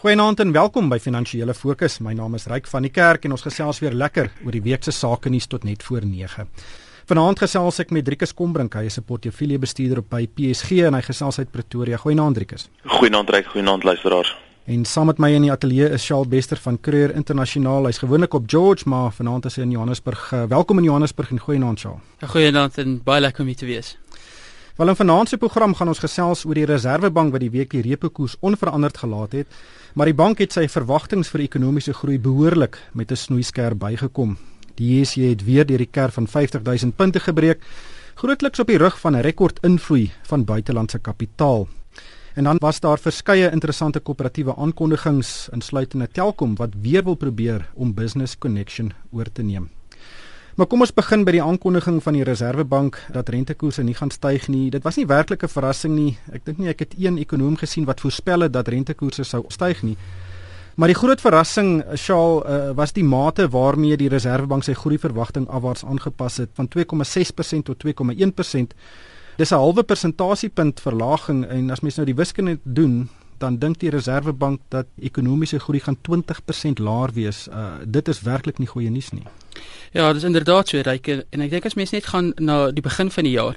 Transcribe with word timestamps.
Goeienaand 0.00 0.40
en 0.40 0.52
welkom 0.52 0.86
by 0.88 0.96
Finansiële 0.96 1.52
Fokus. 1.52 1.98
My 2.00 2.14
naam 2.16 2.32
is 2.38 2.46
Ryk 2.48 2.70
van 2.72 2.86
die 2.86 2.90
Kerk 2.90 3.26
en 3.28 3.34
ons 3.34 3.42
gesels 3.44 3.82
weer 3.82 3.92
lekker 3.92 4.30
oor 4.46 4.54
die 4.56 4.62
week 4.64 4.86
se 4.86 4.94
sake 4.96 5.28
nuus 5.28 5.44
tot 5.52 5.66
net 5.68 5.82
voor 5.84 6.06
9. 6.08 6.46
Vanaand 7.10 7.42
gesels 7.42 7.82
ek 7.84 7.92
met 7.92 8.06
Driekus 8.06 8.32
Kombrink, 8.32 8.78
hy 8.80 8.86
is 8.88 8.96
'n 8.96 9.04
portefeuljebestuurder 9.04 10.00
by 10.00 10.26
PSG 10.26 10.86
en 10.88 10.94
hy 10.94 11.02
gesels 11.02 11.38
uit 11.38 11.50
Pretoria. 11.52 11.98
Goeienaand 11.98 12.34
Driekus. 12.34 12.70
Goeienaand 12.86 13.28
Ryk, 13.28 13.46
goeienaand 13.52 13.84
luisteraars. 13.84 14.34
En 14.64 14.84
saam 14.84 15.06
met 15.06 15.18
my 15.18 15.34
in 15.34 15.42
die 15.42 15.52
ateljee 15.52 15.90
is 15.90 16.02
Shaal 16.02 16.26
Bester 16.26 16.56
van 16.56 16.80
Creer 16.80 17.14
Internasionaal. 17.14 17.84
Hy's 17.84 17.98
gewoonlik 17.98 18.34
op 18.34 18.44
George, 18.46 18.88
maar 18.88 19.12
vanaand 19.12 19.44
is 19.44 19.56
hy 19.56 19.62
in 19.62 19.70
Johannesburg. 19.70 20.30
Welkom 20.48 20.78
in 20.78 20.84
Johannesburg 20.84 21.30
en 21.30 21.38
goeienaand 21.40 21.78
Shaal. 21.78 22.00
Goeienaand 22.26 22.78
en 22.78 23.02
baie 23.04 23.20
lekker 23.20 23.40
om 23.40 23.46
hier 23.46 23.56
te 23.56 23.66
wees. 23.66 23.98
Wel 24.80 24.88
in 24.88 24.96
vanaand 24.96 25.28
se 25.28 25.36
program 25.36 25.74
gaan 25.76 25.90
ons 25.92 25.98
gesels 26.00 26.46
oor 26.48 26.56
die 26.56 26.64
Reserwebank 26.64 27.34
wat 27.34 27.42
die 27.42 27.50
week 27.52 27.74
die 27.74 27.82
repo 27.84 28.08
koers 28.08 28.38
onveranderd 28.40 28.96
gelaat 28.96 29.34
het, 29.36 29.56
maar 29.92 30.08
die 30.08 30.16
bank 30.16 30.38
het 30.40 30.54
sy 30.56 30.62
verwagtinge 30.72 31.28
vir 31.28 31.42
ekonomiese 31.44 31.92
groei 31.98 32.16
behoorlik 32.16 32.78
met 32.96 33.12
'n 33.12 33.16
snoeiskerp 33.16 33.76
bygekom. 33.78 34.38
Die 34.80 34.88
JSE 34.88 35.20
het 35.20 35.44
weer 35.44 35.66
deur 35.66 35.84
die 35.84 35.90
kerf 35.92 36.14
van 36.14 36.26
50000 36.26 36.96
punte 36.96 37.20
gebreek, 37.20 37.60
grootliks 38.14 38.60
op 38.60 38.66
die 38.66 38.78
rug 38.78 38.98
van 39.00 39.16
'n 39.16 39.20
rekordinvloei 39.20 40.12
van 40.22 40.44
buitelandse 40.44 40.98
kapitaal. 40.98 41.68
En 42.34 42.44
dan 42.44 42.56
was 42.58 42.80
daar 42.80 42.98
verskeie 42.98 43.50
interessante 43.50 44.00
koöperatiewe 44.00 44.56
aankondigings 44.56 45.48
insluitende 45.52 46.08
Telkom 46.08 46.56
wat 46.56 46.70
weer 46.80 47.04
wil 47.04 47.16
probeer 47.16 47.68
om 47.74 47.94
Business 47.94 48.38
Connection 48.38 48.92
oor 49.12 49.32
te 49.32 49.42
neem. 49.42 49.79
Maar 50.60 50.68
kom 50.68 50.82
ons 50.84 50.90
begin 50.92 51.22
by 51.24 51.32
die 51.32 51.40
aankondiging 51.40 52.02
van 52.04 52.18
die 52.18 52.24
Reserwebank 52.28 52.98
dat 53.14 53.30
rentekoerse 53.32 53.80
nie 53.80 53.94
gaan 53.96 54.10
styg 54.12 54.50
nie. 54.52 54.66
Dit 54.68 54.84
was 54.84 54.98
nie 55.00 55.06
werklik 55.08 55.42
'n 55.42 55.48
verrassing 55.48 55.94
nie. 55.94 56.18
Ek 56.34 56.44
dink 56.44 56.58
nie 56.58 56.68
ek 56.68 56.80
het 56.80 56.94
een 56.98 57.16
ekonom 57.16 57.56
gesien 57.56 57.86
wat 57.86 58.00
voorspel 58.00 58.40
het 58.40 58.52
dat 58.52 58.68
rentekoerse 58.68 59.24
sou 59.24 59.44
styg 59.48 59.82
nie. 59.82 59.96
Maar 60.76 60.88
die 60.88 60.96
groot 60.96 61.20
verrassing, 61.20 61.82
Shaal, 61.96 62.44
uh, 62.44 62.70
was 62.76 62.92
die 62.92 63.04
mate 63.04 63.48
waarmee 63.48 63.96
die 63.96 64.08
Reserwebank 64.08 64.64
sy 64.64 64.74
groeiverwagting 64.74 65.48
afwaarts 65.48 65.84
aangepas 65.84 66.36
het 66.36 66.50
van 66.52 66.68
2,6% 66.68 67.64
tot 67.64 67.78
2,1%. 67.78 68.74
Dis 69.36 69.50
'n 69.52 69.54
halwe 69.54 69.82
persentasiepunt 69.82 70.80
verlaging 70.80 71.46
en 71.46 71.70
as 71.70 71.80
mens 71.80 71.96
nou 71.96 72.06
die 72.06 72.14
wiskunde 72.14 72.58
doen, 72.64 73.08
dan 73.40 73.58
dink 73.58 73.80
die 73.80 73.90
Reserwebank 73.90 74.60
dat 74.68 74.86
ekonomiese 75.00 75.58
groei 75.58 75.80
gaan 75.80 75.98
20% 76.08 76.82
laer 76.84 77.12
wees. 77.16 77.48
Uh, 77.48 77.80
dit 77.86 78.08
is 78.08 78.22
werklik 78.26 78.58
nie 78.58 78.68
goeie 78.68 78.90
nuus 78.90 79.10
nie. 79.16 79.26
Ja, 79.92 80.12
dis 80.12 80.22
inderdaad 80.22 80.68
so 80.70 80.78
ryk 80.86 81.08
en 81.10 81.42
ek 81.42 81.50
dink 81.50 81.64
as 81.66 81.74
mense 81.74 81.96
net 81.96 82.06
gaan 82.12 82.30
na 82.38 82.70
die 82.70 82.84
begin 82.84 83.08
van 83.10 83.26
die 83.26 83.32
jaar, 83.32 83.56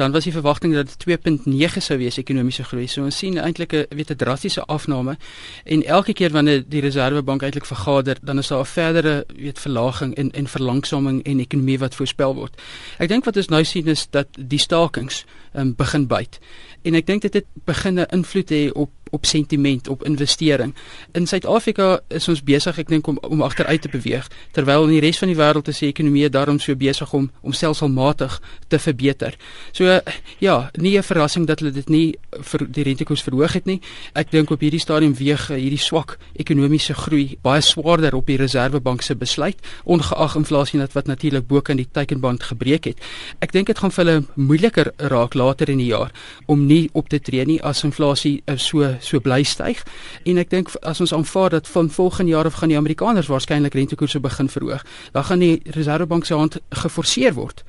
dan 0.00 0.14
was 0.16 0.24
die 0.24 0.32
verwagting 0.32 0.72
dat 0.72 0.88
dit 0.88 1.04
2.9 1.04 1.84
sou 1.84 1.98
wees 2.00 2.16
ekonomiese 2.16 2.64
groei. 2.64 2.86
So 2.88 3.04
ons 3.04 3.18
sien 3.20 3.36
eintlik 3.36 3.74
'n 3.74 3.84
weet 3.90 4.10
'n 4.10 4.16
drastiese 4.16 4.64
afname 4.64 5.18
en 5.64 5.84
elke 5.84 6.12
keer 6.12 6.32
wanneer 6.32 6.64
die 6.68 6.80
Reserwebank 6.80 7.42
eintlik 7.42 7.66
vergader, 7.66 8.16
dan 8.22 8.38
is 8.38 8.48
daar 8.48 8.60
'n 8.60 8.72
verdere 8.72 9.26
weet 9.36 9.58
verlaging 9.58 10.14
en 10.14 10.32
en 10.32 10.46
verlangsaming 10.46 11.22
en 11.22 11.40
ekonomie 11.40 11.78
wat 11.78 11.94
voorspel 11.94 12.34
word. 12.34 12.60
Ek 12.98 13.08
dink 13.08 13.24
wat 13.24 13.36
ons 13.36 13.48
nou 13.48 13.64
sien 13.64 13.86
is 13.86 14.06
dat 14.10 14.28
die 14.38 14.58
stakings 14.58 15.24
um, 15.52 15.74
begin 15.74 16.06
byt. 16.06 16.38
En 16.82 16.94
ek 16.94 17.06
dink 17.06 17.22
dit 17.22 17.34
het 17.34 17.46
begin 17.64 18.00
'n 18.00 18.06
invloed 18.10 18.50
hê 18.50 18.72
op 18.72 18.90
op 19.14 19.26
sentiment, 19.26 19.88
op 19.88 20.04
investering. 20.04 20.74
In 21.12 21.26
Suid-Afrika 21.30 22.00
is 22.08 22.28
ons 22.28 22.42
besig 22.42 22.78
ek 22.82 22.90
dink 22.90 23.06
om 23.10 23.18
om 23.22 23.42
agteruit 23.46 23.82
te 23.84 23.88
beweeg 23.88 24.26
terwyl 24.56 24.88
in 24.88 24.94
die 24.96 25.02
res 25.04 25.20
van 25.22 25.30
die 25.30 25.38
wêreld 25.38 25.68
is 25.70 25.80
die 25.82 25.90
ekonomie 25.92 26.28
daarom 26.30 26.58
so 26.62 26.74
besig 26.78 27.12
om 27.14 27.30
om 27.42 27.52
selfsalmatig 27.54 28.40
te 28.68 28.78
verbeter. 28.78 29.36
So 29.72 30.00
ja, 30.38 30.70
nie 30.74 30.98
'n 30.98 31.02
verrassing 31.02 31.46
dat 31.46 31.60
hulle 31.60 31.72
dit 31.72 31.88
nie 31.88 32.14
vir 32.30 32.66
die 32.68 32.82
rentekoers 32.82 33.22
verhoog 33.22 33.52
het 33.52 33.66
nie. 33.66 33.80
Ek 34.14 34.30
dink 34.30 34.50
op 34.50 34.60
hierdie 34.60 34.80
stadium 34.80 35.14
weeg 35.14 35.48
hierdie 35.48 35.78
swak 35.78 36.18
ekonomiese 36.36 36.94
groei 36.94 37.38
baie 37.42 37.60
swaarder 37.60 38.14
op 38.14 38.26
die 38.26 38.36
Reserwebank 38.36 39.02
se 39.02 39.14
besluit 39.14 39.56
ongeag 39.84 40.36
inflasie 40.36 40.78
net 40.78 40.92
wat 40.92 41.06
natuurlik 41.06 41.46
bo 41.46 41.60
kan 41.60 41.76
die 41.76 41.88
teikenband 41.92 42.42
gebreek 42.42 42.84
het. 42.84 42.98
Ek 43.40 43.52
dink 43.52 43.66
dit 43.66 43.78
gaan 43.78 43.90
vir 43.90 44.04
hulle 44.04 44.24
moeiliker 44.34 44.92
raak 44.96 45.34
later 45.34 45.70
in 45.70 45.78
die 45.78 45.90
jaar 45.92 46.12
om 46.46 46.66
nie 46.66 46.88
op 46.92 47.08
te 47.08 47.20
tree 47.20 47.44
nie 47.44 47.60
as 47.62 47.84
inflasie 47.84 48.42
uh, 48.46 48.56
so 48.58 48.96
so 49.04 49.20
bly 49.20 49.42
styg 49.44 49.82
en 50.24 50.38
ek 50.38 50.50
dink 50.50 50.72
as 50.82 51.00
ons 51.00 51.12
aanvaar 51.12 51.50
dat 51.50 51.68
van 51.68 51.90
volgende 51.90 52.32
jaar 52.32 52.46
af 52.46 52.60
gaan 52.60 52.72
die 52.72 52.78
Amerikaners 52.78 53.30
waarskynlik 53.30 53.74
rentekoerse 53.74 54.20
begin 54.20 54.48
verhoog, 54.48 54.84
dan 55.12 55.24
gaan 55.24 55.38
die 55.38 55.60
Reservebank 55.64 56.24
se 56.24 56.34
hand 56.34 56.60
geforseer 56.70 57.34
word 57.34 57.64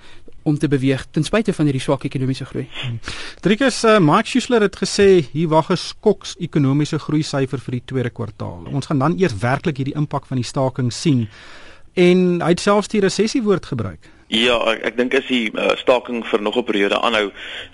om 0.46 0.57
te 0.57 0.68
beweeg 0.69 1.07
ten 1.12 1.23
spyte 1.25 1.53
van 1.53 1.66
hierdie 1.66 1.81
swak 1.81 2.03
ekonomiese 2.06 2.46
groei. 2.46 2.68
Driekus 3.41 3.81
uh, 3.84 3.97
Mark 4.00 4.29
Schuessler 4.29 4.62
het 4.62 4.78
gesê 4.78 5.25
hier 5.31 5.50
wag 5.50 5.72
'n 5.72 5.78
skoks 5.78 6.35
ekonomiese 6.38 7.00
groei 7.00 7.23
syfer 7.23 7.59
vir 7.59 7.79
die 7.79 7.85
tweede 7.85 8.09
kwartaal. 8.09 8.69
Ons 8.72 8.85
gaan 8.85 9.00
dan 9.00 9.17
eers 9.17 9.38
werklik 9.41 9.78
hierdie 9.78 9.97
impak 9.97 10.25
van 10.25 10.38
die 10.38 10.46
staking 10.46 10.94
sien 10.94 11.28
en 11.94 12.41
hy 12.41 12.52
het 12.52 12.59
selfs 12.59 12.91
die 12.91 13.02
resessie 13.02 13.41
woord 13.41 13.66
gebruik. 13.66 14.12
Ja, 14.33 14.55
ek, 14.71 14.79
ek 14.89 14.95
dink 14.97 15.13
as 15.13 15.27
die 15.29 15.51
uh, 15.53 15.75
staking 15.77 16.23
vir 16.25 16.41
nog 16.41 16.57
'n 16.57 16.65
periode 16.65 16.97
aanhou, 16.97 17.27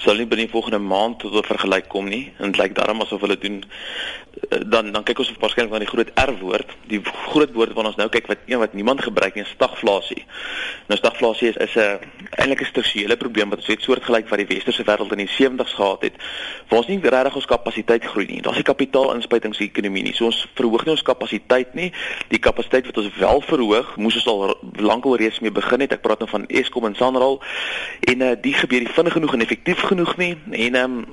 sal 0.04 0.20
nie 0.20 0.26
binne 0.28 0.50
die 0.50 0.52
volgende 0.52 0.80
maand 0.84 1.20
tot 1.24 1.32
'n 1.32 1.48
vergelyk 1.48 1.88
kom 1.88 2.10
nie. 2.12 2.34
En 2.40 2.52
dit 2.52 2.60
lyk 2.60 2.76
darm 2.76 3.02
asof 3.02 3.22
hulle 3.24 3.38
doen 3.40 3.64
dan 4.50 4.92
dan 4.92 5.06
kyk 5.08 5.22
ons 5.24 5.32
waarskynlik 5.40 5.72
na 5.72 5.80
die 5.80 5.88
groot 5.88 6.12
R 6.20 6.34
woord, 6.42 6.76
die 6.92 7.00
groot 7.32 7.54
woord 7.56 7.74
wat 7.78 7.86
ons 7.86 7.96
nou 7.96 8.10
kyk 8.12 8.28
wat 8.28 8.44
een 8.50 8.60
wat 8.60 8.74
niemand 8.74 9.02
gebruik 9.02 9.38
nie, 9.40 9.46
stagflasie. 9.48 10.26
Nou 10.92 10.98
stagflasie 11.00 11.54
is 11.54 11.58
is 11.58 11.76
'n 11.76 12.00
eintlik 12.38 12.62
'n 12.62 12.72
strukturele 12.74 13.18
probleem 13.18 13.50
wat 13.50 13.60
ons 13.60 13.68
het 13.68 13.82
soortgelyk 13.82 14.28
wat 14.30 14.40
die 14.40 14.52
westerse 14.56 14.84
wêreld 14.84 15.12
in 15.12 15.24
die 15.24 15.32
70's 15.40 15.74
gehad 15.74 16.02
het. 16.02 16.14
Waar 16.68 16.80
ons 16.80 16.88
nie 16.88 17.00
regtig 17.00 17.36
ons 17.36 17.46
kapasiteit 17.46 18.04
groei 18.04 18.26
nie. 18.26 18.42
Daar's 18.42 18.56
nie 18.58 18.64
kapitaalinspuitings 18.64 19.60
in 19.60 19.66
die 19.66 19.72
ekonomie 19.72 20.04
nie. 20.04 20.14
So 20.14 20.26
ons 20.26 20.48
verhoog 20.54 20.86
nie 20.86 20.92
ons 20.92 21.02
kapasiteit 21.02 21.74
nie. 21.74 21.94
Die 22.28 22.40
kapasiteit 22.40 22.86
wat 22.86 22.98
ons 22.98 23.18
wel 23.18 23.42
verhoog, 23.42 23.96
moes 23.96 24.16
ons 24.16 24.28
al 24.28 24.58
lankal 24.76 25.16
reeds 25.16 25.40
mee 25.40 25.52
begin 25.52 25.80
het. 25.80 25.94
Ek 25.94 26.02
praat 26.02 26.20
nou 26.20 26.30
van 26.30 26.42
van 26.42 26.58
Eskom 26.58 26.86
en 26.86 26.96
Sanral 26.96 27.42
en 28.00 28.22
uh, 28.22 28.32
die 28.42 28.54
gebeur 28.54 28.80
nie 28.80 28.94
vinnig 28.94 29.14
genoeg 29.14 29.34
en 29.34 29.42
effektief 29.42 29.80
genoeg 29.80 30.16
nie 30.18 30.38
en 30.52 30.76
ehm 30.76 30.98
um, 30.98 31.06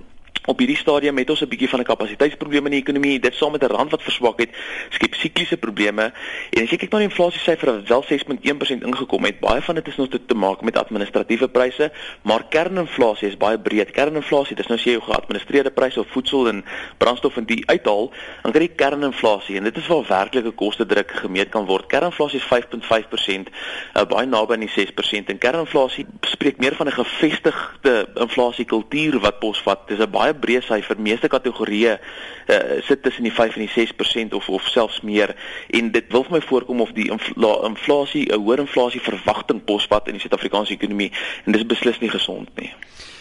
op 0.48 0.58
hierdie 0.62 0.78
stadium 0.80 1.18
het 1.20 1.30
ons 1.30 1.42
'n 1.42 1.48
bietjie 1.48 1.68
van 1.68 1.80
'n 1.80 1.84
kapasiteitsprobleem 1.84 2.64
in 2.64 2.70
die 2.70 2.80
ekonomie. 2.80 3.20
Dit 3.20 3.34
saam 3.34 3.52
met 3.52 3.62
'n 3.62 3.66
rand 3.66 3.90
wat 3.90 4.02
verswak 4.02 4.38
het, 4.40 4.50
skep 4.88 5.14
sikliese 5.14 5.56
probleme. 5.56 6.12
En 6.50 6.62
as 6.62 6.70
jy 6.70 6.76
kyk 6.76 6.90
na 6.90 6.98
die 6.98 7.08
inflasie 7.08 7.40
syfer 7.40 7.72
wat 7.72 7.88
wel 7.88 8.02
6.1% 8.02 8.82
ingekom 8.82 9.24
het, 9.24 9.40
baie 9.40 9.62
van 9.62 9.74
dit 9.74 9.88
is 9.88 9.96
nog 9.96 10.08
te, 10.08 10.20
te 10.26 10.34
maak 10.34 10.60
met 10.60 10.76
administratiewe 10.76 11.48
pryse, 11.48 11.92
maar 12.22 12.44
kerninflasie 12.48 13.28
is 13.28 13.36
baie 13.36 13.58
breed. 13.58 13.90
Kerninflasie, 13.90 14.56
dis 14.56 14.66
nou 14.66 14.78
as 14.78 14.84
jy 14.84 14.90
jou 14.90 15.02
geadministreerde 15.02 15.70
pryse 15.70 16.00
op 16.00 16.10
voedsel 16.10 16.48
en 16.48 16.64
brandstof 16.96 17.36
en 17.36 17.44
die 17.44 17.62
uithaal, 17.66 18.12
dan 18.42 18.52
kry 18.52 18.62
jy 18.62 18.74
kerninflasie 18.74 19.56
en 19.56 19.64
dit 19.64 19.76
is 19.76 19.86
waar 19.86 20.04
werklike 20.08 20.50
koste 20.50 20.86
druk 20.86 21.10
gemeet 21.10 21.48
kan 21.48 21.66
word. 21.66 21.86
Kerninflasie 21.86 22.40
is 22.40 22.46
5.5%, 22.46 23.48
uh, 23.94 24.04
baie 24.04 24.26
naby 24.26 24.52
aan 24.52 24.66
die 24.66 24.72
6% 24.72 25.28
en 25.28 25.38
kerninflasie 25.38 26.06
spreek 26.20 26.58
meer 26.58 26.74
van 26.74 26.86
'n 26.86 26.92
gevestigde 26.92 28.08
inflasiekultuur 28.14 29.18
wat 29.20 29.38
posvat. 29.38 29.88
Dis 29.88 29.98
'n 29.98 30.10
baie 30.10 30.34
breë 30.40 30.62
syfer. 30.66 31.00
Meeste 31.00 31.28
kategorieë 31.28 31.94
uh, 31.98 32.78
sit 32.86 33.02
tussen 33.02 33.26
die 33.28 33.34
5 33.34 33.58
en 33.58 33.66
die 33.66 33.72
6% 33.74 34.36
of 34.38 34.48
of 34.48 34.68
selfs 34.72 35.00
meer 35.00 35.34
en 35.74 35.90
dit 35.92 36.12
wil 36.12 36.24
vir 36.28 36.38
my 36.38 36.42
voorkom 36.46 36.80
of 36.84 36.94
die 36.96 37.10
infla 37.10 37.54
inflasie 37.68 38.26
'n 38.32 38.40
hoër 38.42 38.64
inflasie 38.66 39.00
verwagting 39.00 39.64
posvat 39.64 40.08
in 40.08 40.18
die 40.18 40.24
Suid-Afrikaanse 40.24 40.72
ekonomie 40.72 41.12
en 41.44 41.52
dis 41.52 41.66
beslis 41.66 42.00
nie 42.00 42.10
gesond 42.10 42.48
nie. 42.56 42.72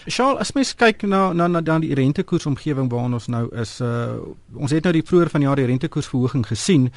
Charles, 0.07 0.39
as 0.39 0.53
mens 0.55 0.71
kyk 0.75 1.03
na 1.03 1.33
na 1.33 1.47
na 1.51 1.61
dan 1.61 1.83
die 1.83 1.95
rentekoersomgewing 1.95 2.87
waarin 2.89 3.17
ons 3.17 3.27
nou 3.27 3.47
is, 3.59 3.79
uh 3.83 4.15
ons 4.55 4.71
het 4.71 4.85
nou 4.87 4.93
die 4.95 5.03
vroeër 5.03 5.29
van 5.33 5.43
die 5.43 5.47
jaar 5.47 5.59
die 5.59 5.67
rentekoersverhoging 5.67 6.45
gesien. 6.47 6.87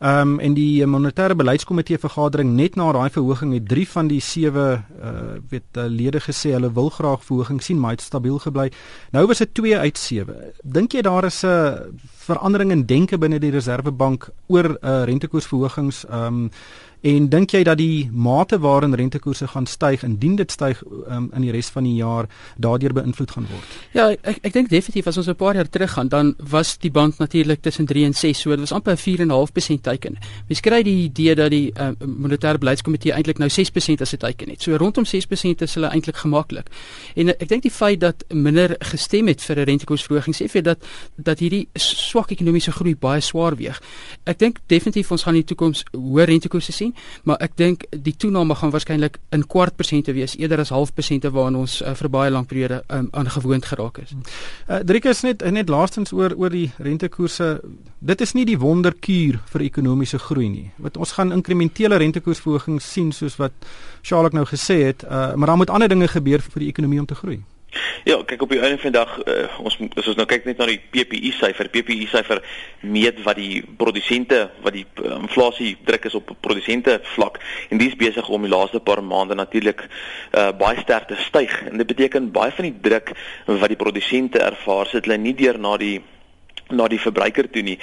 Ehm 0.00 0.34
um, 0.34 0.40
en 0.40 0.54
die 0.54 0.86
monetêre 0.86 1.36
beleidskomitee 1.38 1.98
vergadering 2.02 2.56
net 2.58 2.74
na 2.76 2.90
daai 2.92 3.10
verhoging 3.10 3.54
het 3.54 3.68
3 3.68 3.86
van 3.92 4.10
die 4.10 4.20
7 4.20 4.50
uh 4.60 5.38
weet 5.48 5.78
uh, 5.78 5.86
lede 5.86 6.20
gesê 6.20 6.56
hulle 6.56 6.72
wil 6.72 6.90
graag 6.90 7.24
verhoging 7.24 7.62
sien, 7.62 7.78
maar 7.80 7.94
dit 7.96 8.04
stabiel 8.04 8.38
gebly. 8.38 8.70
Nou 9.12 9.26
was 9.26 9.38
dit 9.38 9.54
2 9.54 9.78
uit 9.78 9.98
7. 9.98 10.34
Dink 10.62 10.92
jy 10.92 11.02
daar 11.06 11.24
is 11.24 11.42
'n 11.42 11.46
uh, 11.46 11.86
verandering 12.26 12.70
in 12.70 12.86
denke 12.86 13.18
binne 13.18 13.38
die 13.38 13.50
Reserwebank 13.50 14.28
oor 14.46 14.78
uh 14.82 15.04
rentekoersverhogings 15.04 16.04
ehm 16.10 16.26
um, 16.26 16.50
En 17.06 17.28
dink 17.30 17.52
jy 17.54 17.60
dat 17.62 17.78
die 17.78 18.08
mate 18.10 18.58
waarin 18.58 18.94
rentekoerse 18.98 19.46
gaan 19.52 19.66
styg 19.70 20.02
indien 20.02 20.34
dit 20.40 20.50
styg 20.50 20.80
um, 21.06 21.28
in 21.36 21.44
die 21.44 21.52
res 21.54 21.68
van 21.70 21.84
die 21.86 21.94
jaar 22.00 22.26
daardeur 22.58 22.96
beïnvloed 22.96 23.30
gaan 23.30 23.46
word? 23.46 23.76
Ja, 23.94 24.08
ek 24.10 24.40
ek 24.48 24.56
dink 24.56 24.72
definitief 24.72 25.06
as 25.06 25.20
ons 25.20 25.28
'n 25.30 25.38
paar 25.38 25.54
jaar 25.54 25.70
terug 25.70 25.92
gaan, 25.92 26.08
dan 26.08 26.34
was 26.50 26.78
die 26.82 26.90
band 26.90 27.18
natuurlik 27.18 27.62
tussen 27.62 27.86
3 27.86 28.04
en 28.04 28.14
6, 28.14 28.40
so 28.40 28.50
dit 28.50 28.60
was 28.60 28.72
amper 28.72 28.96
4.5% 28.98 29.82
teiken. 29.82 30.18
Mens 30.48 30.60
kry 30.60 30.82
die 30.82 31.04
idee 31.04 31.34
dat 31.34 31.50
die 31.50 31.70
uh, 31.78 31.90
monetêre 32.00 32.58
beleidskomitee 32.58 33.12
eintlik 33.12 33.38
nou 33.38 33.50
6% 33.50 34.02
as 34.02 34.12
'n 34.12 34.18
teiken 34.18 34.50
het. 34.50 34.62
So 34.62 34.76
rondom 34.76 35.04
6% 35.04 35.62
is 35.62 35.74
hulle 35.74 35.86
eintlik 35.86 36.16
gemaklik. 36.16 36.66
En 37.14 37.28
uh, 37.28 37.34
ek 37.38 37.48
dink 37.48 37.62
die 37.62 37.70
feit 37.70 38.00
dat 38.00 38.24
minder 38.34 38.74
gestem 38.80 39.28
het 39.28 39.42
vir 39.42 39.56
'n 39.56 39.64
rentekoersverhoging 39.64 40.34
sê 40.34 40.48
vir 40.48 40.62
dat 40.62 40.78
dat 41.16 41.38
hierdie 41.38 41.68
swak 41.74 42.30
ekonomiese 42.30 42.72
groei 42.72 42.96
baie 42.96 43.20
swaar 43.20 43.56
weeg. 43.56 43.80
Ek 44.24 44.38
dink 44.38 44.58
definitief 44.66 45.10
ons 45.10 45.22
gaan 45.22 45.34
in 45.34 45.44
die 45.46 45.54
toekoms 45.54 45.84
hoër 45.92 46.26
rentekoerse 46.26 46.72
sien 46.72 46.95
maar 47.24 47.40
ek 47.44 47.56
dink 47.56 47.86
die 47.90 48.14
toename 48.16 48.54
gaan 48.54 48.72
waarskynlik 48.74 49.18
in 49.34 49.46
kwart 49.46 49.76
persente 49.76 50.12
wees 50.16 50.36
eerder 50.38 50.60
as 50.60 50.72
half 50.74 50.94
persente 50.94 51.30
waarna 51.30 51.64
ons 51.64 51.80
uh, 51.82 51.94
vir 51.94 52.10
baie 52.12 52.30
lank 52.30 52.48
periode 52.48 52.82
um, 52.88 53.08
aangewoond 53.12 53.66
geraak 53.66 53.98
is. 54.04 54.14
Uh, 54.68 54.82
Driekus 54.86 55.22
net 55.26 55.44
net 55.50 55.68
laastens 55.72 56.12
oor 56.12 56.34
oor 56.36 56.50
die 56.50 56.70
rentekoerse. 56.78 57.60
Dit 57.98 58.20
is 58.20 58.34
nie 58.34 58.46
die 58.46 58.58
wonderkuur 58.60 59.40
vir 59.52 59.66
ekonomiese 59.66 60.18
groei 60.18 60.48
nie. 60.52 60.70
Want 60.76 60.96
ons 60.96 61.16
gaan 61.16 61.32
inkrementele 61.32 61.98
rentekoersverhogings 62.02 62.92
sien 62.92 63.12
soos 63.12 63.38
wat 63.40 63.52
Charlotte 64.02 64.36
nou 64.36 64.46
gesê 64.46 64.82
het, 64.86 65.04
uh, 65.04 65.34
maar 65.34 65.52
daar 65.52 65.62
moet 65.64 65.70
ander 65.70 65.88
dinge 65.88 66.08
gebeur 66.08 66.42
vir 66.42 66.66
die 66.66 66.72
ekonomie 66.74 67.00
om 67.00 67.06
te 67.06 67.18
groei. 67.18 67.40
Ja, 68.04 68.18
kyk 68.24 68.42
op 68.42 68.52
die 68.54 68.60
einde 68.60 68.78
van 68.78 68.92
die 68.92 68.98
dag 68.98 69.12
uh, 69.26 69.58
ons 69.62 69.78
as 69.98 70.08
ons 70.12 70.18
nou 70.18 70.26
kyk 70.30 70.46
net 70.48 70.60
na 70.60 70.68
die 70.70 70.78
PPI 70.78 71.32
syfer, 71.36 71.70
PPI 71.72 72.08
syfer 72.10 72.42
meet 72.86 73.22
wat 73.26 73.38
die 73.40 73.62
produsente 73.80 74.46
wat 74.64 74.76
die 74.76 74.84
uh, 75.02 75.16
inflasie 75.18 75.74
druk 75.88 76.08
is 76.10 76.18
op 76.18 76.30
produsente 76.44 76.98
vlak. 77.14 77.40
En 77.70 77.82
dis 77.82 77.96
besig 77.98 78.28
om 78.28 78.46
die 78.46 78.52
laaste 78.52 78.80
paar 78.80 79.02
maande 79.04 79.38
natuurlik 79.38 79.86
uh, 79.86 80.50
baie 80.56 80.78
sterk 80.82 81.10
te 81.10 81.18
styg. 81.26 81.54
En 81.70 81.82
dit 81.82 81.86
beteken 81.86 82.32
baie 82.34 82.54
van 82.54 82.70
die 82.70 82.76
druk 82.88 83.14
wat 83.46 83.70
die 83.72 83.80
produsente 83.80 84.42
ervaar 84.42 84.86
sit 84.90 85.06
hulle 85.06 85.18
nie 85.20 85.34
deur 85.36 85.58
na 85.58 85.76
die 85.80 85.96
na 86.68 86.88
die 86.90 87.00
verbruiker 87.00 87.48
toe 87.50 87.62
nie. 87.62 87.78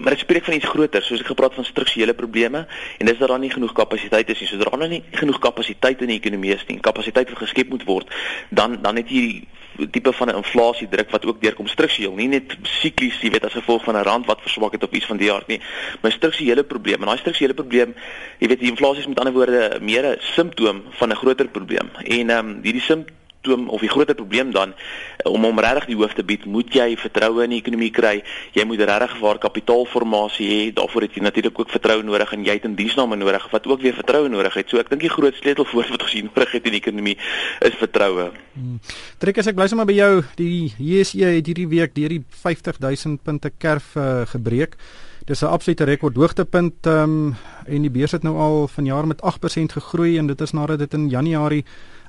Maar 0.00 0.16
dit 0.16 0.24
spreek 0.24 0.44
van 0.44 0.54
iets 0.54 0.68
groter, 0.68 1.02
soos 1.02 1.22
ek 1.22 1.30
gepraat 1.30 1.54
van 1.54 1.66
strukturele 1.66 2.14
probleme 2.18 2.64
en 2.98 3.06
dis 3.06 3.18
dat 3.18 3.30
daar 3.30 3.42
nie 3.42 3.52
genoeg 3.52 3.74
kapasiteit 3.76 4.30
is 4.34 4.40
nie. 4.42 4.48
Sodra 4.50 4.76
daar 4.76 4.90
nie 4.90 5.02
genoeg 5.14 5.38
kapasiteit 5.38 6.02
in 6.02 6.14
die 6.14 6.18
ekonomie 6.18 6.54
is 6.54 6.64
nie, 6.66 6.80
kapasiteit 6.82 7.30
wat 7.30 7.44
geskep 7.44 7.70
moet 7.70 7.86
word, 7.86 8.10
dan 8.50 8.80
dan 8.82 8.98
het 8.98 9.10
jy 9.10 9.44
tipe 9.90 10.12
van 10.12 10.28
'n 10.28 10.36
inflasie 10.36 10.88
druk 10.88 11.10
wat 11.10 11.26
ook 11.26 11.42
deurkom 11.42 11.66
struktureel, 11.66 12.14
nie 12.14 12.28
net 12.28 12.56
siklies, 12.62 13.20
jy 13.20 13.30
weet 13.30 13.44
as 13.44 13.52
gevolg 13.52 13.84
van 13.84 13.96
'n 13.96 14.02
rand 14.02 14.26
wat 14.26 14.40
verswak 14.42 14.72
het 14.72 14.82
op 14.82 14.94
iets 14.94 15.06
van 15.06 15.16
die 15.16 15.26
jaar 15.26 15.42
nie, 15.46 15.60
maar 16.00 16.12
strukturele 16.12 16.64
probleme. 16.64 17.00
En 17.00 17.06
daai 17.06 17.18
strukturele 17.18 17.54
probleem, 17.54 17.94
jy 18.38 18.48
weet 18.48 18.60
die 18.60 18.70
inflasie 18.70 19.00
is 19.00 19.06
met 19.06 19.18
ander 19.18 19.32
woorde 19.32 19.78
meer 19.80 20.04
'n 20.04 20.16
simptoom 20.20 20.82
van 20.90 21.08
'n 21.10 21.16
groter 21.16 21.48
probleem. 21.48 21.90
En 22.04 22.30
ehm 22.30 22.48
um, 22.48 22.60
hierdie 22.62 22.82
simptoom 22.82 23.22
simptoom 23.44 23.68
of 23.68 23.80
die 23.80 23.88
groter 23.88 24.14
probleem 24.14 24.50
dan 24.52 24.72
eh, 25.18 25.32
om 25.32 25.44
om 25.44 25.58
regtig 25.58 25.86
die 25.86 25.96
hoof 25.96 26.14
te 26.14 26.24
bied, 26.24 26.44
moet 26.46 26.72
jy 26.72 26.96
vertroue 26.96 27.44
in 27.44 27.50
die 27.50 27.60
ekonomie 27.60 27.90
kry. 27.90 28.22
Jy 28.52 28.64
moet 28.64 28.80
regtig 28.80 29.18
waar 29.20 29.38
kapitaalformasie 29.38 30.48
hê. 30.48 30.72
Daarvoor 30.74 31.02
het 31.02 31.14
jy 31.14 31.22
natuurlik 31.22 31.58
ook 31.58 31.70
vertroue 31.70 32.02
nodig 32.02 32.32
en 32.32 32.44
jy 32.44 32.56
het 32.58 32.64
in 32.64 32.74
diensname 32.74 33.16
nodig 33.16 33.46
wat 33.52 33.66
ook 33.66 33.82
weer 33.82 33.94
vertroue 33.94 34.28
nodig 34.28 34.54
het. 34.54 34.68
So 34.68 34.80
ek 34.80 34.90
dink 34.90 35.04
die 35.04 35.12
groot 35.12 35.34
sleutelwoord 35.34 35.92
wat 35.94 36.02
ons 36.02 36.12
hier 36.16 36.28
nodig 36.28 36.52
het 36.56 36.68
in 36.68 36.76
die 36.76 36.82
ekonomie 36.82 37.16
is 37.60 37.78
vertroue. 37.80 38.30
Hmm. 38.54 38.80
Trek 39.18 39.38
as 39.42 39.50
ek 39.50 39.58
bly 39.58 39.68
sommer 39.70 39.88
by 39.88 39.98
jou, 39.98 40.12
die 40.40 40.72
JSE 40.78 41.36
het 41.36 41.50
hierdie 41.50 41.68
week 41.70 41.94
deur 41.96 42.16
die 42.16 42.22
50000 42.44 43.22
punte 43.24 43.52
kerf 43.58 43.94
uh, 43.96 44.22
gebreek. 44.30 44.78
Dis 45.24 45.40
'n 45.40 45.48
absolute 45.48 45.84
rekord 45.84 46.16
hoogtepunt 46.16 46.86
um, 46.86 47.34
en 47.64 47.80
die 47.80 47.90
beurs 47.90 48.12
het 48.12 48.22
nou 48.22 48.36
al 48.36 48.68
vanjaar 48.68 49.06
met 49.06 49.22
8% 49.24 49.72
gegroei 49.72 50.18
en 50.18 50.26
dit 50.26 50.40
is 50.40 50.52
nadat 50.52 50.78
dit 50.78 50.94
in 50.94 51.08
Januarie 51.08 51.64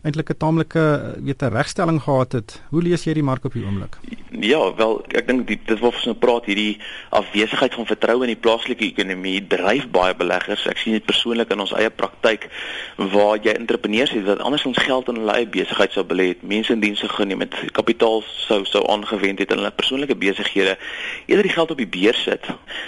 eintlik 0.06 0.30
'n 0.30 0.38
taamlike 0.38 0.84
weet 1.28 1.42
'n 1.42 1.54
regstelling 1.58 2.02
gehad 2.02 2.32
het. 2.32 2.62
Hoe 2.70 2.82
lees 2.82 3.04
jy 3.04 3.14
die 3.14 3.24
mark 3.24 3.46
op 3.46 3.54
die 3.54 3.66
oomblik? 3.66 3.98
Ja, 4.40 4.76
wel, 4.76 5.06
ek 5.08 5.28
dink 5.28 5.48
dit 5.48 5.80
wat 5.80 5.94
ons 5.94 6.06
nou 6.06 6.16
praat 6.16 6.46
hierdie 6.46 6.78
afwesigheid 7.10 7.74
van 7.74 7.86
vertroue 7.86 8.22
in 8.22 8.34
die 8.34 8.44
plaaslike 8.46 8.86
ekonomie 8.86 9.48
dryf 9.48 9.88
baie 9.90 10.16
beleggers. 10.16 10.68
Ek 10.68 10.78
sien 10.78 10.94
dit 10.94 11.06
persoonlik 11.06 11.52
in 11.52 11.60
ons 11.60 11.74
eie 11.74 11.90
praktyk 11.90 12.50
waar 12.98 13.38
jy 13.42 13.56
entrepreneurs 13.56 14.12
het 14.12 14.26
wat 14.26 14.40
anders 14.40 14.66
ons 14.66 14.78
geld 14.78 15.08
in 15.08 15.16
hulle 15.16 15.32
eie 15.32 15.48
besigheid 15.48 15.92
sou 15.92 16.04
belê 16.06 16.28
het, 16.28 16.44
mense 16.44 16.74
in 16.74 16.84
dienste 16.84 17.10
geneem 17.10 17.40
het, 17.40 17.56
kapitaal 17.72 18.22
sou 18.28 18.66
sou 18.66 18.84
aangewend 18.92 19.40
het 19.40 19.52
in 19.52 19.58
hulle 19.58 19.72
persoonlike 19.72 20.16
besighede, 20.16 20.78
eerder 21.26 21.48
die 21.48 21.56
geld 21.56 21.72
op 21.72 21.78
die 21.78 21.90
beurs 21.98 22.24
sit. 22.24 22.46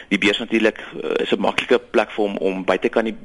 Die 0.10 0.22
beurs 0.22 0.40
natuurlik 0.40 0.84
uh, 1.04 1.16
is 1.24 1.32
'n 1.32 1.42
maklike 1.42 1.80
plek 1.80 2.12
vir 2.12 2.26
hom 2.26 2.38
om 2.38 2.66
buite 2.66 2.90
kan 2.90 3.06
die 3.06 3.16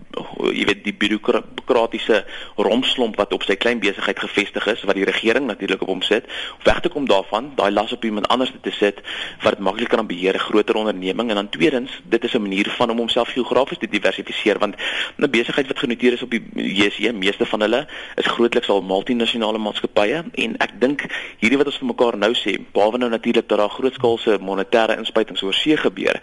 jy 0.53 0.65
weet 0.65 0.85
die 0.85 0.95
bureaukratiese 0.95 2.25
romslomp 2.57 3.17
wat 3.17 3.33
op 3.33 3.43
sy 3.43 3.57
klein 3.57 3.82
besigheid 3.83 4.19
gevestig 4.19 4.67
is 4.73 4.85
wat 4.89 4.99
die 4.99 5.07
regering 5.09 5.47
natuurlik 5.47 5.83
op 5.83 5.91
hom 5.93 6.03
sit, 6.07 6.29
weg 6.65 6.81
te 6.81 6.91
kom 6.93 7.09
daarvan, 7.11 7.53
daai 7.59 7.71
las 7.71 7.93
op 7.93 8.05
iemand 8.05 8.29
anders 8.29 8.53
te 8.63 8.71
sit 8.71 9.01
wat 9.43 9.57
dit 9.57 9.65
makliker 9.69 9.97
kan 9.97 10.07
beheer 10.07 10.35
'n 10.35 10.47
groter 10.49 10.75
onderneming 10.75 11.29
en 11.31 11.35
dan 11.35 11.49
tweedens, 11.49 12.01
dit 12.05 12.25
is 12.25 12.35
'n 12.35 12.43
manier 12.43 12.71
van 12.79 12.91
om 12.91 12.99
homself 12.99 13.29
geografies 13.29 13.79
te 13.79 13.89
diversifiseer 13.89 14.59
want 14.59 14.75
'n 15.19 15.31
besigheid 15.31 15.67
wat 15.67 15.79
genoteer 15.79 16.13
is 16.13 16.23
op 16.23 16.31
die 16.31 16.43
JSE, 16.55 17.13
meeste 17.13 17.47
van 17.47 17.61
hulle 17.61 17.87
is 18.15 18.27
grootliks 18.27 18.69
al 18.69 18.83
multinasjonale 18.83 19.59
maatskappye 19.59 20.25
en 20.35 20.57
ek 20.59 20.81
dink 20.81 21.07
hierdie 21.39 21.59
wat 21.59 21.67
ons 21.67 21.79
vir 21.79 21.87
mekaar 21.87 22.17
nou 22.19 22.33
sê, 22.35 22.59
behalwe 22.73 22.99
nou 22.99 23.11
natuurlik 23.11 23.49
dat 23.49 23.59
daar 23.59 23.69
grootskaalse 23.69 24.39
monetêre 24.41 24.97
inspuitings 24.97 25.43
oor 25.43 25.55
see 25.55 25.77
gebeur. 25.77 26.21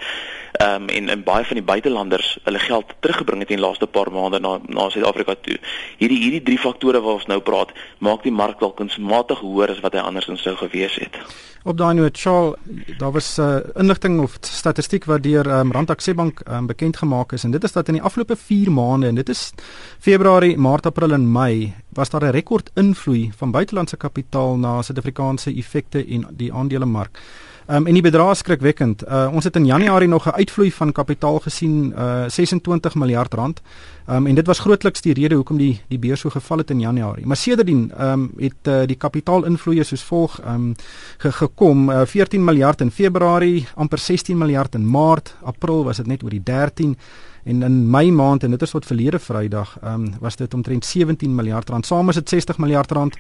Ehm 0.59 0.81
um, 0.81 0.89
en 0.89 1.09
in 1.09 1.21
baie 1.23 1.45
van 1.45 1.55
die 1.55 1.63
buitelanders 1.63 2.37
hulle 2.43 2.59
geld 2.59 2.89
teruggebring 2.99 3.39
het 3.41 3.51
in 3.53 3.61
die 3.61 3.65
laaste 3.65 3.87
paar 3.87 4.09
maande 4.11 4.39
na 4.43 4.57
na 4.67 4.89
Suid-Afrika 4.89 5.35
toe. 5.41 5.55
Hierdie 6.01 6.17
hierdie 6.19 6.41
drie 6.43 6.57
faktore 6.59 6.99
waar 6.99 7.13
ons 7.13 7.29
nou 7.31 7.37
praat, 7.39 7.71
maak 8.03 8.25
die 8.27 8.33
mark 8.41 8.59
dalk 8.59 8.75
kunsmatig 8.75 9.39
hoër 9.39 9.71
as 9.71 9.79
wat 9.85 9.95
hy 9.95 10.03
andersins 10.03 10.43
sou 10.43 10.57
gewees 10.59 10.99
het. 10.99 11.15
Op 11.63 11.79
daai 11.79 11.93
noot, 11.95 12.19
Charles, 12.19 12.59
daar 12.99 13.15
was 13.15 13.37
'n 13.37 13.41
uh, 13.41 13.79
inligting 13.79 14.19
of 14.19 14.37
statistiek 14.41 15.05
wat 15.05 15.23
deur 15.23 15.47
um, 15.47 15.71
Rand 15.71 15.89
Aksebank 15.89 16.41
um, 16.47 16.67
bekend 16.67 16.97
gemaak 16.97 17.31
is 17.31 17.43
en 17.43 17.51
dit 17.51 17.63
is 17.63 17.71
dat 17.71 17.87
in 17.87 17.93
die 17.93 18.03
afgelope 18.03 18.35
4 18.35 18.71
maande 18.71 19.07
en 19.07 19.15
dit 19.15 19.29
is 19.29 19.53
Februarie, 19.99 20.57
Maart, 20.57 20.85
April 20.85 21.11
en 21.11 21.31
Mei 21.31 21.73
was 21.89 22.09
daar 22.09 22.23
'n 22.23 22.35
rekord 22.35 22.71
invloei 22.75 23.31
van 23.37 23.51
buitelandse 23.51 23.97
kapitaal 23.97 24.57
na 24.57 24.81
Suid-Afrikaanse 24.81 25.55
effekte 25.55 26.05
en 26.05 26.27
die 26.31 26.53
aandelemark. 26.53 27.19
Um, 27.69 27.85
en 27.85 27.93
die 27.93 28.01
bedrag 28.01 28.31
skrikwekkend. 28.39 29.03
Uh, 29.05 29.27
ons 29.29 29.45
het 29.45 29.55
in 29.55 29.65
Januarie 29.65 30.07
nog 30.09 30.25
'n 30.25 30.33
uitvloei 30.41 30.71
van 30.71 30.91
kapitaal 30.91 31.39
gesien, 31.39 31.93
uh, 31.97 32.23
26 32.27 32.95
miljard 32.95 33.33
rand. 33.33 33.61
Um, 34.09 34.27
en 34.27 34.35
dit 34.35 34.47
was 34.47 34.59
grootliks 34.59 35.01
die 35.01 35.13
rede 35.13 35.35
hoekom 35.35 35.57
die 35.57 35.81
die 35.87 35.99
beurs 35.99 36.19
so 36.19 36.29
geval 36.29 36.57
het 36.57 36.69
in 36.69 36.79
Januarie. 36.79 37.25
Maar 37.25 37.37
sedertdien 37.37 37.91
um, 38.01 38.31
het 38.37 38.67
uh, 38.67 38.85
die 38.85 38.95
kapitaalinvloeye 38.95 39.83
soos 39.83 40.03
volg 40.03 40.41
um, 40.47 40.75
ge 41.17 41.31
gekom, 41.31 41.89
uh, 41.89 42.01
14 42.05 42.43
miljard 42.43 42.81
in 42.81 42.91
Februarie, 42.91 43.67
amper 43.75 43.97
16 43.97 44.37
miljard 44.37 44.75
in 44.75 44.89
Maart, 44.89 45.35
April 45.43 45.83
was 45.83 45.97
dit 45.97 46.07
net 46.07 46.23
oor 46.23 46.29
die 46.29 46.43
13 46.43 46.97
en 47.43 47.63
in 47.63 47.89
Mei 47.89 48.11
maand 48.11 48.43
en 48.43 48.51
dit 48.51 48.61
is 48.61 48.69
tot 48.69 48.85
verlede 48.85 49.19
Vrydag, 49.19 49.77
um, 49.83 50.13
was 50.19 50.35
dit 50.35 50.53
omtrent 50.53 50.85
17 50.85 51.35
miljard 51.35 51.69
rand. 51.69 51.85
Saam 51.85 52.09
is 52.09 52.15
dit 52.15 52.29
60 52.29 52.57
miljard 52.57 52.91
rand. 52.91 53.17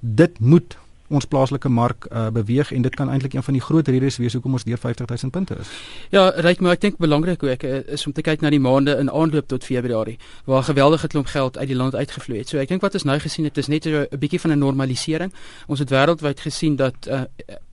Dit 0.00 0.40
moet 0.40 0.76
ons 1.12 1.26
plaaslike 1.26 1.68
mark 1.68 2.06
uh, 2.10 2.28
beweeg 2.34 2.72
en 2.72 2.82
dit 2.82 2.94
kan 2.94 3.10
eintlik 3.10 3.34
een 3.34 3.42
van 3.42 3.56
die 3.56 3.62
groot 3.62 3.88
redes 3.88 4.16
wees 4.16 4.32
hoekom 4.32 4.52
ons 4.58 4.64
deur 4.64 4.78
50000 4.78 5.32
punte 5.32 5.56
is. 5.60 5.70
Ja, 6.10 6.28
ryk 6.46 6.60
maar 6.60 6.76
ek 6.78 6.80
dink 6.80 6.98
belangrik 7.02 7.42
ook 7.42 7.62
uh, 7.68 7.80
is 7.96 8.06
om 8.06 8.12
te 8.12 8.24
kyk 8.24 8.40
na 8.40 8.50
die 8.50 8.60
maande 8.62 8.96
in 8.98 9.10
aanloop 9.10 9.48
tot 9.48 9.64
Februarie 9.64 10.18
waar 10.44 10.64
geweldige 10.64 11.06
klomp 11.12 11.26
geld 11.32 11.58
uit 11.58 11.68
die 11.68 11.76
land 11.76 11.94
uitgevloei 11.94 12.38
het. 12.42 12.48
So 12.48 12.58
ek 12.62 12.72
dink 12.72 12.82
wat 12.82 12.94
ons 12.98 13.06
nou 13.08 13.18
gesien 13.22 13.44
het 13.48 13.58
is 13.58 13.68
net 13.68 13.86
'n 13.86 14.06
bietjie 14.18 14.40
van 14.40 14.52
'n 14.52 14.58
normalisering. 14.58 15.32
Ons 15.66 15.78
het 15.78 15.90
wêreldwyd 15.90 16.40
gesien 16.40 16.76
dat 16.76 16.94
uh, 17.08 17.22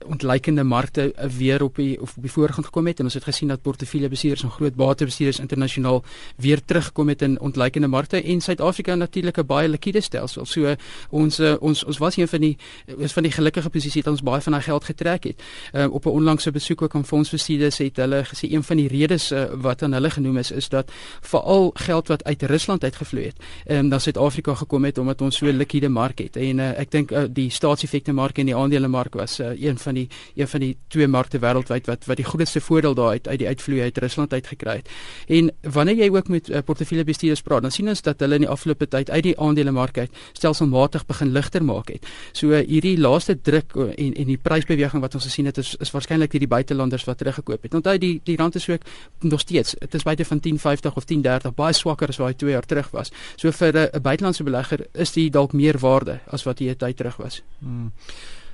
ontleikende 0.06 0.64
markte 0.64 1.12
uh, 1.12 1.24
weer 1.24 1.62
op 1.62 1.76
die 1.76 2.00
of 2.00 2.16
op 2.16 2.22
die 2.22 2.32
voorgrond 2.32 2.66
gekom 2.66 2.86
het 2.86 2.98
en 2.98 3.04
ons 3.04 3.14
het 3.14 3.24
gesien 3.24 3.48
dat 3.48 3.62
portefeuljebestuurders 3.62 4.42
en 4.42 4.50
groot 4.50 4.74
batebestuurders 4.74 5.38
internasionaal 5.38 6.04
weer 6.36 6.64
teruggekom 6.64 7.08
het 7.08 7.22
in 7.22 7.40
ontleikende 7.40 7.88
markte 7.88 8.22
en 8.22 8.40
Suid-Afrika 8.40 8.94
natuurlik 8.94 9.38
'n 9.38 9.46
baie 9.46 9.68
likwide 9.68 10.00
stelsel. 10.00 10.44
So 10.44 10.60
uh, 10.60 10.72
ons 11.10 11.40
uh, 11.40 11.54
ons 11.60 11.84
ons 11.84 11.98
was 11.98 12.16
een 12.16 12.28
van 12.28 12.40
die 12.40 12.56
is 12.96 13.12
van 13.12 13.22
die 13.22 13.29
die 13.30 13.36
gelukkige 13.38 13.70
posisie 13.70 14.02
dat 14.02 14.12
ons 14.12 14.24
baie 14.26 14.42
van 14.44 14.56
daai 14.56 14.64
geld 14.66 14.84
getrek 14.84 15.24
het. 15.30 15.42
Uh, 15.72 15.86
op 15.92 16.06
'n 16.06 16.16
onlangse 16.18 16.50
besoek 16.50 16.82
ook 16.82 16.94
aan 16.94 17.04
fondsbestuurders 17.04 17.78
het 17.78 17.96
hulle 17.96 18.24
gesê 18.24 18.50
een 18.50 18.62
van 18.62 18.76
die 18.76 18.88
redes 18.88 19.32
uh, 19.32 19.44
wat 19.54 19.82
aan 19.82 19.92
hulle 19.92 20.10
genoem 20.10 20.36
is 20.36 20.50
is 20.50 20.68
dat 20.68 20.90
veral 21.20 21.70
geld 21.74 22.08
wat 22.08 22.24
uit 22.24 22.42
Rusland 22.42 22.84
uitgevloei 22.84 23.24
het, 23.24 23.38
ehm 23.66 23.78
um, 23.78 23.88
na 23.88 23.98
Suid-Afrika 23.98 24.54
gekom 24.54 24.84
het 24.84 24.98
omdat 24.98 25.20
ons 25.20 25.36
so 25.36 25.46
'n 25.46 25.56
likwide 25.56 25.88
mark 25.88 26.18
het. 26.18 26.36
En 26.36 26.58
uh, 26.58 26.78
ek 26.78 26.90
dink 26.90 27.10
uh, 27.10 27.24
die 27.30 27.50
staatseffekte 27.50 28.12
mark 28.12 28.38
en 28.38 28.46
die 28.46 28.56
aandelemark 28.56 29.14
was 29.14 29.40
uh, 29.40 29.62
een 29.62 29.78
van 29.78 29.94
die 29.94 30.08
een 30.34 30.48
van 30.48 30.60
die 30.60 30.76
twee 30.88 31.08
markte 31.08 31.38
wêreldwyd 31.38 31.86
wat 31.86 32.06
wat 32.06 32.16
die 32.16 32.24
grootste 32.24 32.60
voordeel 32.60 32.94
daar 32.94 33.08
uit 33.08 33.28
uit 33.28 33.38
die 33.38 33.48
uitvloei 33.48 33.82
uit 33.82 33.98
Rusland 33.98 34.32
uitgekry 34.32 34.76
het. 34.76 34.88
En 35.26 35.50
wanneer 35.62 35.96
jy 35.96 36.08
ook 36.10 36.28
met 36.28 36.48
uh, 36.48 36.58
portefeuljebestuurders 36.64 37.42
praat, 37.42 37.62
dan 37.62 37.70
sien 37.70 37.88
ons 37.88 38.02
dat 38.02 38.20
hulle 38.20 38.34
in 38.34 38.40
die 38.40 38.50
afgelope 38.50 38.88
tyd 38.88 39.10
uit 39.10 39.22
die 39.22 39.38
aandelemark 39.38 39.98
uit 39.98 40.10
stelselmatig 40.32 41.06
begin 41.06 41.32
ligter 41.32 41.64
maak 41.64 41.88
het. 41.88 42.06
So 42.32 42.50
uh, 42.50 42.66
hierdie 42.66 42.98
laaste 43.20 43.40
druk 43.40 43.74
en 43.76 44.14
en 44.14 44.26
die 44.26 44.38
prysbeweging 44.38 45.02
wat 45.02 45.14
ons 45.14 45.26
gesien 45.28 45.46
het 45.46 45.58
is 45.58 45.74
is 45.80 45.92
waarskynlik 45.92 46.32
hierdie 46.32 46.48
buitelanders 46.48 47.04
wat 47.04 47.18
teruggekoop 47.18 47.62
het. 47.62 47.74
Onthou 47.74 47.98
die 47.98 48.20
die 48.24 48.36
rand 48.36 48.54
is 48.54 48.68
ook 48.68 48.82
nog 49.20 49.40
steeds, 49.40 49.74
dit 49.78 49.94
is 49.94 50.02
buite 50.02 50.24
van 50.24 50.40
10.50 50.48 50.94
of 50.94 51.04
10.30 51.12 51.54
baie 51.54 51.72
swakker 51.74 52.08
as 52.08 52.16
wat 52.16 52.28
hy 52.28 52.34
2 52.34 52.50
jaar 52.50 52.66
terug 52.66 52.90
was. 52.90 53.12
So 53.36 53.50
vir 53.50 53.90
'n 53.92 54.02
buitelandse 54.02 54.42
belegger 54.42 54.86
is 54.92 55.12
dit 55.12 55.32
dalk 55.32 55.52
meer 55.52 55.78
waarde 55.78 56.20
as 56.26 56.44
wat 56.44 56.58
hy 56.58 56.70
'n 56.70 56.76
tyd 56.76 56.96
terug 56.96 57.16
was. 57.16 57.42
Hmm. 57.58 57.92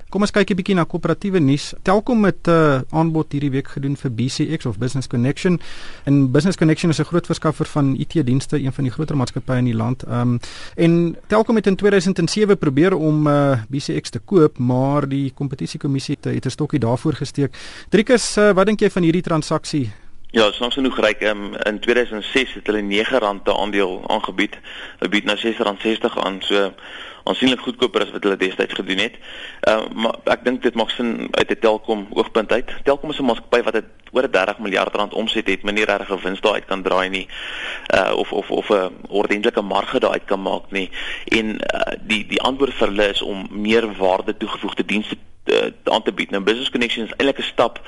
Kom 0.07 0.23
ons 0.23 0.31
kyk 0.31 0.51
'n 0.51 0.55
bietjie 0.55 0.75
na 0.75 0.85
koöperatiewe 0.87 1.39
nuus. 1.43 1.73
Telkom 1.83 2.23
het 2.23 2.47
'n 2.47 2.51
uh, 2.51 2.79
aanbod 2.95 3.31
hierdie 3.31 3.51
week 3.51 3.67
gedoen 3.67 3.97
vir 3.97 4.11
BCX 4.11 4.65
of 4.65 4.77
Business 4.77 5.07
Connection. 5.07 5.59
En 6.05 6.31
Business 6.31 6.57
Connection 6.57 6.89
is 6.89 6.99
'n 6.99 7.03
groot 7.03 7.25
verskaffer 7.25 7.65
van 7.65 7.95
IT-dienste, 7.99 8.55
een 8.57 8.71
van 8.71 8.83
die 8.83 8.93
groter 8.93 9.17
maatskappye 9.17 9.57
in 9.57 9.65
die 9.65 9.75
land. 9.75 10.03
Ehm 10.03 10.21
um, 10.21 10.39
en 10.75 11.15
Telkom 11.27 11.55
het 11.55 11.67
in 11.67 11.75
2007 11.75 12.57
probeer 12.57 12.95
om 12.95 13.27
uh, 13.27 13.59
BCX 13.67 14.09
te 14.09 14.19
koop, 14.19 14.57
maar 14.57 15.07
die 15.07 15.31
kompetisiekommissie 15.35 16.15
het, 16.15 16.33
het 16.33 16.45
'n 16.45 16.49
stokkie 16.49 16.79
daarvoor 16.79 17.13
gesteek. 17.13 17.51
Driekus, 17.89 18.37
uh, 18.37 18.53
wat 18.53 18.65
dink 18.65 18.79
jy 18.79 18.89
van 18.89 19.03
hierdie 19.03 19.21
transaksie? 19.21 19.91
Ja, 20.37 20.51
soms 20.51 20.75
genoeg 20.77 20.99
ryk 21.01 21.21
um, 21.25 21.55
in 21.65 21.79
2006 21.79 22.51
het 22.53 22.67
hulle 22.67 22.81
R9 22.81 23.39
te 23.43 23.53
aandeel 23.57 24.03
aangebied. 24.07 24.59
Hulle 24.99 25.09
bied 25.09 25.25
nou 25.25 25.33
R6.60 25.37 26.17
aan. 26.21 26.37
So 26.45 26.73
aansienlik 27.23 27.63
goedkoper 27.65 28.05
as 28.05 28.11
wat 28.13 28.27
hulle 28.27 28.37
destyds 28.37 28.77
gedoen 28.77 29.01
het. 29.01 29.15
Ehm 29.65 29.87
uh, 29.87 30.03
maar 30.03 30.19
ek 30.35 30.43
dink 30.45 30.61
dit 30.61 30.77
maak 30.77 30.93
sin 30.93 31.25
uit 31.31 31.49
'n 31.49 31.59
Telkom 31.59 32.05
oogpunt 32.13 32.51
uit. 32.51 32.69
Telkom 32.83 33.09
is 33.09 33.19
'n 33.19 33.25
maatskappy 33.25 33.63
wat 33.63 33.79
het 33.81 33.89
oor 34.11 34.29
30 34.31 34.59
miljard 34.59 34.95
rand 34.95 35.13
omset 35.13 35.47
het, 35.47 35.63
meneer 35.63 35.89
regtig 35.89 36.21
wins 36.21 36.41
daar 36.41 36.53
uit 36.53 36.65
kan 36.65 36.83
draai 36.83 37.09
nie. 37.09 37.27
Uh 37.95 38.13
of 38.15 38.31
of 38.31 38.51
of 38.51 38.69
'n 38.69 38.93
ordentlike 39.07 39.61
marge 39.61 39.99
daar 39.99 40.11
uit 40.11 40.25
kan 40.25 40.41
maak 40.41 40.69
nie. 40.71 40.89
En 41.25 41.45
uh, 41.45 41.97
die 42.01 42.25
die 42.27 42.41
antwoord 42.41 42.73
vir 42.73 42.87
hulle 42.87 43.09
is 43.09 43.21
om 43.21 43.47
meer 43.51 43.95
waarde 43.95 44.37
toegevoegde 44.37 44.85
dienste 44.85 45.17
uh, 45.51 45.71
aan 45.83 46.03
te 46.03 46.13
bied. 46.13 46.31
Nou 46.31 46.43
Business 46.43 46.69
Connections 46.69 47.09
is 47.09 47.15
eintlik 47.17 47.39
'n 47.39 47.51
stap 47.51 47.81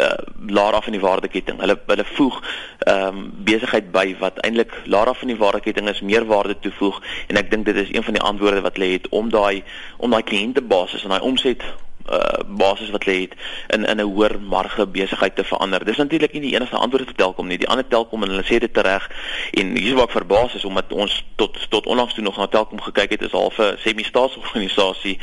uh, 0.00 0.06
laer 0.46 0.72
af 0.72 0.86
in 0.86 0.92
die 0.92 1.00
waardeketting. 1.00 1.60
Hulle 1.60 1.78
hulle 1.86 2.04
voeg 2.04 2.40
ehm 2.78 3.16
um, 3.16 3.32
besigheid 3.44 3.92
by 3.92 4.16
wat 4.18 4.38
eintlik 4.38 4.72
laer 4.84 5.06
af 5.06 5.22
in 5.22 5.32
die 5.32 5.36
waardeketting 5.36 5.88
is, 5.88 6.00
meer 6.00 6.26
waarde 6.26 6.58
toevoeg 6.58 7.02
en 7.26 7.36
ek 7.36 7.50
dink 7.50 7.64
dit 7.64 7.76
is 7.76 7.92
een 7.92 8.04
van 8.04 8.12
die 8.12 8.22
antwoorde 8.22 8.60
wat 8.60 8.76
hulle 8.76 8.92
het 8.92 9.08
om 9.08 9.30
daai 9.30 9.62
om 9.96 10.10
daai 10.10 10.22
kliëntebasis 10.22 11.02
en 11.02 11.08
daai 11.08 11.20
omset 11.20 11.62
uh 12.10 12.40
basis 12.46 12.90
wat 12.90 13.06
lê 13.06 13.20
het 13.20 13.34
in 13.68 13.84
in 13.84 14.00
'n 14.00 14.10
hoër 14.12 14.40
marge 14.40 14.86
besigheid 14.86 15.36
te 15.36 15.44
verander. 15.44 15.84
Dis 15.84 15.96
natuurlik 15.96 16.32
nie 16.32 16.40
die 16.40 16.54
enigste 16.54 16.76
antwoord 16.76 17.06
vir 17.06 17.14
Telkom 17.14 17.46
nie. 17.46 17.58
Die 17.58 17.68
ander 17.68 17.88
Telkom 17.88 18.22
en 18.22 18.28
hulle 18.28 18.44
sê 18.44 18.58
dit 18.58 18.76
reg 18.76 19.10
en 19.50 19.76
hier 19.76 19.94
waar 19.94 20.04
ek 20.04 20.18
verbaas 20.18 20.54
is 20.54 20.64
omdat 20.64 20.92
ons 20.92 21.24
tot 21.36 21.66
tot 21.68 21.86
onlangs 21.86 22.14
toe 22.14 22.24
nog 22.24 22.36
na 22.36 22.46
Telkom 22.46 22.80
gekyk 22.80 23.10
het 23.10 23.22
is 23.22 23.32
half 23.32 23.58
'n 23.58 23.76
semi-staatsorganisasie 23.78 25.18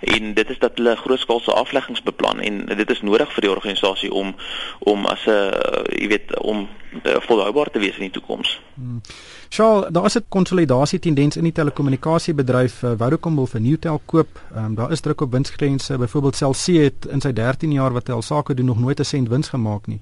en 0.00 0.34
dit 0.34 0.50
is 0.50 0.58
dat 0.58 0.72
hulle 0.74 0.96
grootskaalse 0.96 1.52
afleggings 1.52 2.02
beplan 2.02 2.40
en 2.40 2.66
dit 2.66 2.90
is 2.90 3.02
nodig 3.02 3.32
vir 3.32 3.40
die 3.40 3.50
organisasie 3.50 4.12
om 4.12 4.34
om 4.78 5.06
as 5.06 5.26
'n 5.26 5.30
uh, 5.30 5.84
jy 6.00 6.08
weet 6.08 6.40
om 6.40 6.68
uh, 6.92 7.20
volhoubaar 7.20 7.70
te 7.70 7.78
wees 7.78 7.94
in 7.94 8.08
die 8.08 8.10
toekoms. 8.10 8.60
Hmm. 8.74 9.00
Charles, 9.48 9.86
daar 9.90 10.04
is 10.04 10.16
'n 10.16 10.24
konsolidasie 10.28 10.98
tendens 10.98 11.36
in 11.36 11.42
die 11.42 11.52
telekommunikasiebedryf. 11.52 12.82
Uh, 12.82 12.90
Vodacom 12.96 13.34
wil 13.34 13.46
vir 13.46 13.60
Newtel 13.60 14.00
koop. 14.04 14.40
Um, 14.56 14.74
daar 14.74 14.90
is 14.90 15.00
druk 15.00 15.20
op 15.20 15.32
winsgrense. 15.32 15.98
Byvoorbeeld 15.98 16.36
Cell 16.36 16.52
C 16.52 16.66
het 16.82 17.06
in 17.06 17.20
sy 17.20 17.32
13 17.32 17.72
jaar 17.72 17.92
wat 17.92 18.06
hy 18.06 18.14
al 18.14 18.22
sake 18.22 18.54
doen 18.54 18.66
nog 18.66 18.78
nooit 18.78 19.00
'n 19.00 19.04
sent 19.04 19.28
wins 19.28 19.48
gemaak 19.48 19.86
nie. 19.86 20.00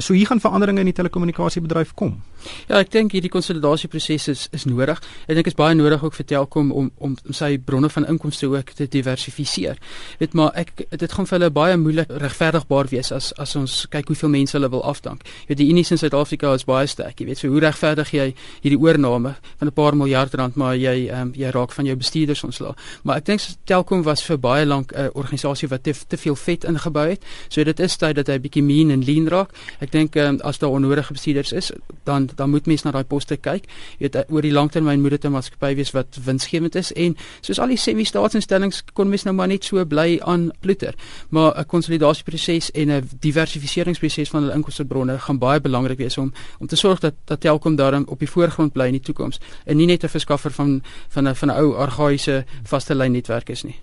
So 0.00 0.14
hier 0.14 0.26
gaan 0.26 0.40
veranderinge 0.40 0.80
in 0.80 0.90
die 0.90 0.96
telekommunikasiebedryf 0.96 1.94
kom. 1.94 2.20
Ja, 2.68 2.78
ek 2.80 2.90
dink 2.94 3.12
hierdie 3.12 3.30
konsolidasieproses 3.32 4.28
is 4.32 4.46
is 4.56 4.64
nodig. 4.64 5.00
Ek 5.28 5.36
dink 5.36 5.50
is 5.50 5.56
baie 5.58 5.74
nodig 5.76 6.02
ook 6.04 6.14
vir 6.16 6.26
Telkom 6.26 6.70
om 6.72 6.90
om 6.96 7.16
om 7.26 7.36
sy 7.36 7.58
bronne 7.58 7.90
van 7.92 8.06
inkomste 8.08 8.48
ook 8.48 8.72
te 8.76 8.86
diversifiseer. 8.88 9.78
Weet 10.18 10.34
maar 10.34 10.54
ek 10.54 10.86
dit 10.90 11.12
gaan 11.12 11.26
vir 11.28 11.38
hulle 11.38 11.50
baie 11.50 11.76
moeilik 11.76 12.12
regverdigbaar 12.22 12.88
wees 12.90 13.12
as 13.12 13.32
as 13.38 13.56
ons 13.56 13.86
kyk 13.92 14.12
hoeveel 14.12 14.32
mense 14.32 14.56
hulle 14.56 14.70
wil 14.72 14.84
afdank. 14.84 15.26
Jy 15.42 15.52
weet 15.52 15.60
die 15.62 15.68
Unie 15.70 15.84
in 15.90 15.98
Suid-Afrika 15.98 16.54
is 16.54 16.64
baie 16.64 16.86
sterk. 16.86 17.20
Jy 17.20 17.26
weet 17.26 17.42
so 17.42 17.48
hoe 17.52 17.60
regverdig 17.60 18.14
jy 18.14 18.26
hierdie 18.62 18.80
oorname 18.80 19.34
van 19.58 19.68
'n 19.68 19.72
paar 19.72 19.96
miljard 19.96 20.34
rand 20.34 20.56
maar 20.56 20.76
jy 20.76 21.08
ehm 21.08 21.20
um, 21.20 21.32
jy 21.34 21.50
raak 21.50 21.72
van 21.72 21.84
jou 21.86 21.96
bestuurders 21.96 22.44
ontslae. 22.44 22.74
Maar 23.02 23.16
ek 23.16 23.26
dink 23.26 23.40
Telkom 23.64 24.02
was 24.02 24.22
vir 24.22 24.38
baie 24.38 24.64
lank 24.66 24.92
'n 24.92 25.00
uh, 25.00 25.08
organisasie 25.12 25.68
wat 25.68 25.82
te, 25.82 25.94
te 26.08 26.16
veel 26.16 26.36
vet 26.36 26.64
ingebou 26.64 27.08
het. 27.08 27.22
So 27.48 27.64
dit 27.64 27.80
is 27.80 27.96
tyd 27.96 28.16
dat 28.16 28.26
hy 28.26 28.38
bietjie 28.38 28.62
mean 28.62 28.90
en 28.90 29.04
lean 29.04 29.28
raak. 29.28 29.50
Ek 29.80 29.89
dink 29.90 30.16
um, 30.16 30.40
as 30.40 30.58
daar 30.58 30.70
onnodige 30.70 31.12
bestuurders 31.12 31.52
is, 31.52 31.70
dan 32.04 32.28
dan 32.34 32.50
moet 32.50 32.66
mens 32.66 32.82
na 32.82 32.90
daai 32.90 33.04
poste 33.04 33.36
kyk. 33.36 33.66
Jy 33.98 34.08
weet 34.08 34.30
oor 34.30 34.42
die 34.42 34.52
langtermyn 34.52 35.00
moet 35.00 35.10
dit 35.10 35.24
'n 35.24 35.32
maatskappy 35.32 35.74
wees 35.74 35.90
wat 35.90 36.18
winsgewend 36.24 36.74
is 36.74 36.92
en 36.92 37.16
soos 37.40 37.58
al 37.58 37.68
die 37.68 37.76
semi-staatsinstellings 37.76 38.82
kon 38.92 39.08
mens 39.08 39.24
nou 39.24 39.34
maar 39.34 39.48
net 39.48 39.64
so 39.64 39.84
bly 39.84 40.20
aan 40.22 40.50
ploeter. 40.60 40.94
Maar 41.28 41.58
'n 41.58 41.66
konsolidasieproses 41.66 42.70
en 42.70 42.90
'n 42.90 43.08
diversifiseringsproses 43.20 44.28
van 44.28 44.42
hulle 44.42 44.54
inkomstebronne 44.54 45.18
gaan 45.18 45.38
baie 45.38 45.60
belangrik 45.60 45.98
wees 45.98 46.18
om 46.18 46.32
om 46.58 46.66
te 46.66 46.76
sorg 46.76 47.00
dat 47.00 47.14
dat 47.24 47.40
Telkom 47.40 47.76
daarin 47.76 48.06
op 48.08 48.18
die 48.18 48.30
voorgrond 48.30 48.72
bly 48.72 48.86
in 48.86 48.92
die 48.92 49.00
toekoms 49.00 49.40
en 49.64 49.76
nie 49.76 49.86
net 49.86 50.04
'n 50.04 50.08
verskaffer 50.08 50.50
van 50.50 50.82
van 51.08 51.28
'n 51.28 51.34
van 51.34 51.48
'n 51.48 51.56
ou 51.56 51.74
argaïese 51.74 52.44
vaste 52.62 52.94
lyn 52.94 53.12
netwerk 53.12 53.48
is 53.48 53.62
nie. 53.62 53.76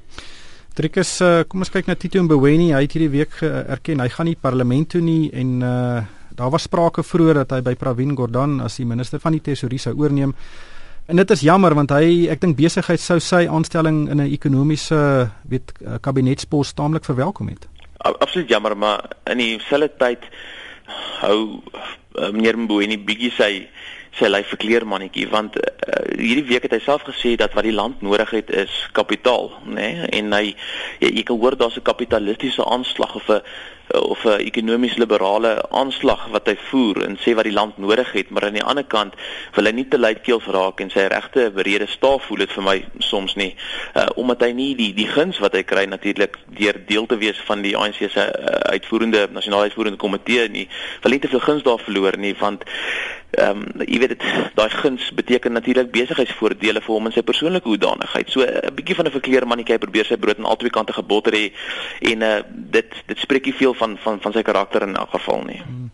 Trikus, 0.78 1.16
uh, 1.26 1.42
kom 1.50 1.66
ons 1.66 1.72
kyk 1.74 1.88
na 1.90 1.96
Tito 1.98 2.22
Mboweni. 2.22 2.68
Hy 2.76 2.84
het 2.86 2.94
hierdie 2.94 3.10
week 3.10 3.40
erken 3.42 4.04
hy 4.04 4.12
gaan 4.14 4.28
nie 4.30 4.38
parlement 4.38 4.92
toe 4.94 5.02
nie 5.02 5.32
en 5.34 5.58
uh 5.66 6.06
daar 6.38 6.52
was 6.54 6.68
sprake 6.68 7.02
vroeër 7.04 7.40
dat 7.42 7.54
hy 7.56 7.62
by 7.66 7.74
Pravin 7.82 8.12
Gordhan 8.16 8.60
as 8.62 8.76
die 8.78 8.86
minister 8.86 9.18
van 9.18 9.34
die 9.34 9.42
tesourier 9.42 9.82
sou 9.82 9.96
oorneem. 9.98 10.36
En 11.10 11.18
dit 11.18 11.32
is 11.34 11.42
jammer 11.48 11.74
want 11.74 11.90
hy 11.96 12.28
ek 12.30 12.44
dink 12.44 12.58
besigheid 12.60 13.02
sou 13.02 13.18
sy 13.24 13.48
aanstelling 13.48 14.06
in 14.12 14.22
'n 14.22 14.30
ekonomiese 14.30 15.32
weet 15.50 15.74
eh, 15.82 15.98
kabinetspos 16.02 16.74
taamlik 16.74 17.06
verwelkom 17.06 17.48
het. 17.48 17.68
Absoluut 17.98 18.50
jammer, 18.50 18.78
maar 18.78 19.10
in 19.26 19.38
dieselfde 19.38 19.90
tyd 19.98 20.22
hou 21.22 21.60
uh, 22.16 22.30
meneer 22.32 22.58
Mboweni 22.58 22.98
bietjie 22.98 23.32
sy 23.32 23.68
sy 24.18 24.30
lyf 24.30 24.50
verkleer 24.54 24.86
mannetjie 24.88 25.28
want 25.30 25.58
uh, 25.62 25.64
hierdie 26.18 26.48
week 26.50 26.68
het 26.68 26.76
hy 26.78 26.82
self 26.86 27.06
gesê 27.08 27.36
dat 27.40 27.54
wat 27.58 27.68
die 27.68 27.76
land 27.76 28.02
nodig 28.02 28.30
het 28.34 28.50
is 28.50 28.74
kapitaal, 28.98 29.52
nê? 29.66 29.92
Nee? 29.94 30.12
En 30.22 30.34
hy 30.34 30.46
jy, 31.00 31.12
jy 31.20 31.24
kan 31.28 31.40
hoor 31.42 31.58
daar's 31.58 31.78
'n 31.78 31.86
kapitalistiese 31.86 32.66
aanslag 32.66 33.16
of 33.16 33.30
'n 33.30 33.42
of 33.88 34.26
'n 34.26 34.40
ekonomies 34.40 34.96
liberale 34.96 35.70
aanslag 35.70 36.28
wat 36.28 36.48
hy 36.48 36.58
voer 36.70 37.04
en 37.04 37.18
sê 37.18 37.34
wat 37.36 37.44
die 37.44 37.54
land 37.54 37.78
nodig 37.78 38.12
het, 38.12 38.30
maar 38.30 38.46
aan 38.46 38.60
die 38.60 38.64
ander 38.64 38.84
kant 38.84 39.14
wil 39.54 39.66
hy 39.66 39.72
nie 39.72 39.88
te 39.88 40.00
luidkeels 40.00 40.46
raak 40.46 40.80
en 40.80 40.90
sy 40.90 41.08
regte 41.08 41.52
berede 41.52 41.88
staaf 41.88 42.26
voel 42.26 42.38
dit 42.38 42.52
vir 42.52 42.64
my 42.64 42.86
soms 43.00 43.36
nie. 43.36 43.56
Uh 43.96 44.06
omdat 44.16 44.42
hy 44.42 44.52
nie 44.52 44.76
die 44.76 44.94
die 44.94 45.08
guns 45.08 45.40
wat 45.40 45.54
hy 45.54 45.64
kry 45.64 45.86
natuurlik 45.86 46.38
deur 46.46 46.86
deel 46.88 47.06
te 47.06 47.18
wees 47.18 47.40
van 47.46 47.62
die 47.62 47.78
ANC 47.78 47.96
se 48.10 48.20
uh, 48.20 48.74
uitvoerende 48.74 49.28
nasionale 49.32 49.64
uitvoerende 49.64 49.98
komitee 49.98 50.50
nie, 50.50 50.68
wil 51.02 51.12
nie 51.12 51.20
te 51.20 51.28
veel 51.28 51.40
guns 51.40 51.64
daar 51.64 51.80
verloor 51.80 52.18
nie 52.18 52.36
want 52.40 52.64
ehm 53.38 53.58
um, 53.58 53.82
jy 53.86 54.00
weet 54.02 54.16
dit 54.16 54.24
daai 54.58 54.70
guns 54.70 55.12
beteken 55.14 55.54
natuurlik 55.54 55.92
besigheidsvoordele 55.94 56.82
vir 56.82 56.94
hom 56.94 57.10
in 57.10 57.14
sy 57.14 57.22
persoonlike 57.22 57.70
hoedanigheid. 57.70 58.32
So 58.34 58.42
'n 58.42 58.74
bietjie 58.76 58.96
van 58.96 59.06
'n 59.06 59.12
verkleer 59.12 59.48
mannetjie 59.48 59.78
probeer 59.78 60.06
sy 60.06 60.18
brood 60.18 60.38
aan 60.38 60.50
albei 60.50 60.70
kante 60.70 60.94
gebotter 60.94 61.34
hê 61.34 61.52
en 62.12 62.22
uh 62.22 62.42
dit 62.78 62.90
dit 63.08 63.18
spreek 63.18 63.46
nie 63.46 63.54
veel 63.54 63.74
van 63.74 63.98
van 63.98 64.20
van 64.22 64.34
sy 64.34 64.42
karakter 64.42 64.82
in 64.82 64.96
elk 64.96 65.10
geval 65.10 65.44
nie. 65.46 65.62
Hmm. 65.62 65.92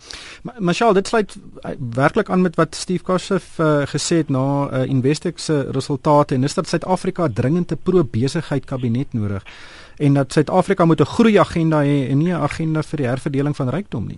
Marshall, 0.60 0.94
dit 0.94 1.08
sluit 1.08 1.36
eh, 1.64 1.72
werklik 1.96 2.30
aan 2.30 2.42
met 2.42 2.56
wat 2.56 2.76
Steve 2.76 3.04
Kossoff 3.04 3.60
uh, 3.60 3.86
gesê 3.88 4.16
het 4.16 4.30
na 4.30 4.70
uh, 4.72 4.90
Investex 4.90 5.46
se 5.46 5.68
resultate 5.72 6.36
en 6.36 6.42
dis 6.42 6.54
dat 6.54 6.68
Suid-Afrika 6.68 7.28
dringend 7.34 7.72
'n 7.72 7.80
pro-besigheid 7.84 8.66
kabinet 8.66 9.14
nodig 9.14 9.44
en 9.98 10.14
dat 10.14 10.34
Suid-Afrika 10.34 10.86
moet 10.86 11.00
'n 11.00 11.06
groei 11.06 11.40
agenda 11.40 11.84
hê 11.84 12.10
en 12.10 12.18
nie 12.18 12.34
'n 12.34 12.42
agenda 12.42 12.84
vir 12.84 12.98
die 12.98 13.08
herverdeling 13.08 13.56
van 13.56 13.70
rykdom 13.70 14.08
nie. 14.08 14.18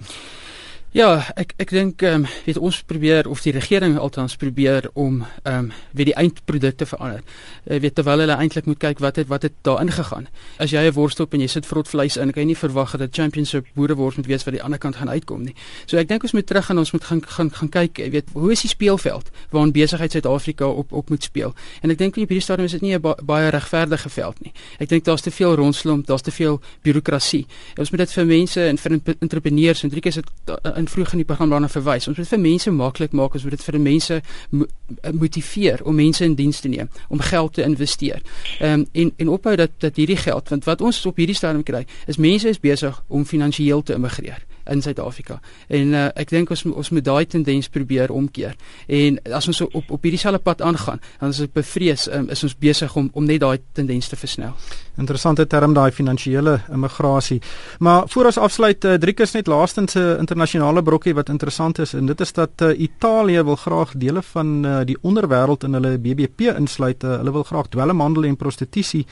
Ja, 0.96 1.26
ek 1.36 1.50
ek 1.60 1.74
dink 1.76 2.04
ehm 2.08 2.24
um, 2.24 2.26
weet 2.46 2.56
ons 2.64 2.78
probeer 2.88 3.28
of 3.28 3.42
die 3.44 3.52
regering 3.52 3.98
altans 4.00 4.38
probeer 4.40 4.86
om 4.94 5.18
ehm 5.44 5.66
um, 5.66 5.72
weet 5.92 6.08
die 6.08 6.14
eindprodukte 6.16 6.86
verander. 6.88 7.20
Jy 7.66 7.76
uh, 7.76 7.82
weet 7.84 7.96
terwyl 7.98 8.22
hulle 8.24 8.38
eintlik 8.40 8.70
moet 8.72 8.80
kyk 8.80 9.02
wat 9.04 9.20
het 9.20 9.28
wat 9.28 9.44
het 9.44 9.58
daarin 9.68 9.92
gegaan. 9.92 10.30
As 10.56 10.72
jy 10.72 10.86
'n 10.88 10.94
worstel 10.96 11.26
op 11.26 11.34
en 11.34 11.42
jy 11.44 11.50
sit 11.52 11.66
vrot 11.66 11.88
vleis 11.88 12.16
in, 12.16 12.32
kan 12.32 12.44
jy 12.44 12.48
nie 12.48 12.56
verwag 12.56 12.96
dat 12.96 13.02
'n 13.02 13.12
championship 13.12 13.66
boerewors 13.76 14.16
moet 14.16 14.26
wees 14.26 14.46
wat 14.46 14.54
die 14.54 14.64
ander 14.64 14.80
kant 14.80 14.96
gaan 14.96 15.10
uitkom 15.10 15.44
nie. 15.44 15.56
So 15.86 15.98
ek 15.98 16.08
dink 16.08 16.24
ons 16.24 16.32
moet 16.32 16.48
terug 16.48 16.70
en 16.70 16.78
ons 16.78 16.92
moet 16.92 17.04
gaan 17.04 17.22
gaan 17.28 17.52
gaan 17.52 17.70
kyk, 17.70 17.98
jy 17.98 18.10
weet, 18.12 18.30
hoe 18.34 18.52
is 18.52 18.62
die 18.62 18.70
speelveld 18.70 19.30
waarin 19.52 19.72
besigheid 19.74 20.12
Suid-Afrika 20.12 20.66
op 20.66 20.94
op 20.94 21.10
moet 21.10 21.24
speel. 21.24 21.54
En 21.82 21.90
ek 21.92 21.98
dink 21.98 22.16
op 22.16 22.30
hierdie 22.30 22.40
stadium 22.40 22.66
is 22.66 22.72
dit 22.72 22.82
nie 22.82 22.96
'n 22.96 23.02
ba 23.02 23.16
baie 23.22 23.50
regverdige 23.50 24.10
veld 24.10 24.42
nie. 24.44 24.54
Ek 24.80 24.88
dink 24.88 25.04
daar's 25.04 25.22
te 25.22 25.32
veel 25.32 25.56
rondslomp, 25.56 26.08
daar's 26.08 26.22
te 26.22 26.32
veel 26.32 26.62
bureaukrasie. 26.84 27.46
Ons 27.78 27.92
moet 27.92 28.00
dit 28.00 28.12
vir 28.12 28.26
mense 28.26 28.68
en 28.68 28.78
vir 28.78 28.92
entrepreneurs 29.20 29.84
en 29.84 29.90
drie 29.90 30.02
keer 30.02 30.14
sit 30.14 30.26
uh, 30.48 30.85
in 30.86 30.92
vroeg 30.92 31.12
in 31.18 31.24
die 31.24 31.28
program 31.28 31.50
daarna 31.50 31.70
verwys. 31.72 32.08
Ons 32.08 32.22
moet 32.22 32.30
vir 32.30 32.42
mense 32.42 32.72
maklik 32.72 33.14
maak, 33.18 33.38
ons 33.38 33.44
moet 33.44 33.58
dit 33.58 33.68
vir 33.68 33.80
mense 33.82 34.22
mo 34.50 34.66
eh, 35.02 35.12
motiveer 35.12 35.84
om 35.84 35.96
mense 35.98 36.24
in 36.24 36.36
diens 36.38 36.60
te 36.62 36.70
neem, 36.70 36.90
om 37.10 37.20
geld 37.20 37.54
te 37.58 37.66
investeer. 37.66 38.22
Ehm 38.60 38.86
um, 38.86 38.88
en 38.94 39.14
en 39.18 39.30
ophou 39.38 39.56
dat 39.56 39.72
dat 39.80 39.96
hierdie 39.96 40.20
geld, 40.22 40.50
want 40.50 40.66
wat 40.70 40.82
ons 40.82 41.06
op 41.06 41.18
hierdie 41.18 41.36
stadium 41.36 41.64
kry, 41.64 41.86
is 42.08 42.22
mense 42.22 42.50
is 42.50 42.60
besig 42.60 43.04
om 43.08 43.26
finansiëel 43.26 43.84
te 43.84 43.94
immigreer 43.94 44.46
in 44.70 44.82
Suid-Afrika. 44.82 45.40
En 45.68 45.94
uh, 45.94 46.08
ek 46.16 46.30
dink 46.34 46.50
ons 46.50 46.66
ons 46.66 46.90
moet 46.96 47.06
daai 47.06 47.26
tendens 47.30 47.70
probeer 47.70 48.12
omkeer. 48.12 48.56
En 48.88 49.20
as 49.38 49.48
ons 49.52 49.62
op 49.66 49.92
op 49.96 50.06
hierdie 50.06 50.20
selfde 50.20 50.42
pad 50.44 50.62
aangaan, 50.66 51.02
dan 51.20 51.34
is 51.34 51.42
ek 51.46 51.54
bevrees 51.56 52.08
um, 52.12 52.30
is 52.34 52.44
ons 52.44 52.56
besig 52.60 52.96
om 52.96 53.10
om 53.14 53.26
net 53.26 53.42
daai 53.44 53.60
tendens 53.78 54.10
te 54.10 54.20
versnel. 54.20 54.56
Interessante 54.98 55.46
term 55.48 55.74
daai 55.76 55.92
finansiële 55.92 56.60
immigrasie. 56.74 57.42
Maar 57.80 58.10
voor 58.10 58.32
ons 58.32 58.42
afsluit 58.48 58.86
uh, 58.86 58.96
Driekus 59.02 59.36
net 59.36 59.48
laastens 59.48 59.96
'n 59.96 60.20
internasionale 60.20 60.84
brokkie 60.84 61.14
wat 61.14 61.30
interessant 61.30 61.80
is 61.80 61.94
en 61.94 62.06
dit 62.06 62.22
is 62.22 62.34
dat 62.34 62.62
uh, 62.62 62.80
Italië 62.80 63.44
wil 63.44 63.56
graag 63.56 63.94
dele 63.98 64.22
van 64.22 64.66
uh, 64.66 64.80
die 64.86 64.98
onderwêreld 65.02 65.64
in 65.64 65.74
hulle 65.74 65.98
BBP 65.98 66.56
insluit. 66.58 67.04
Uh, 67.04 67.18
hulle 67.18 67.32
wil 67.32 67.44
graag 67.44 67.68
dwelmhandel 67.68 68.24
en 68.24 68.36
prostitusie 68.36 69.06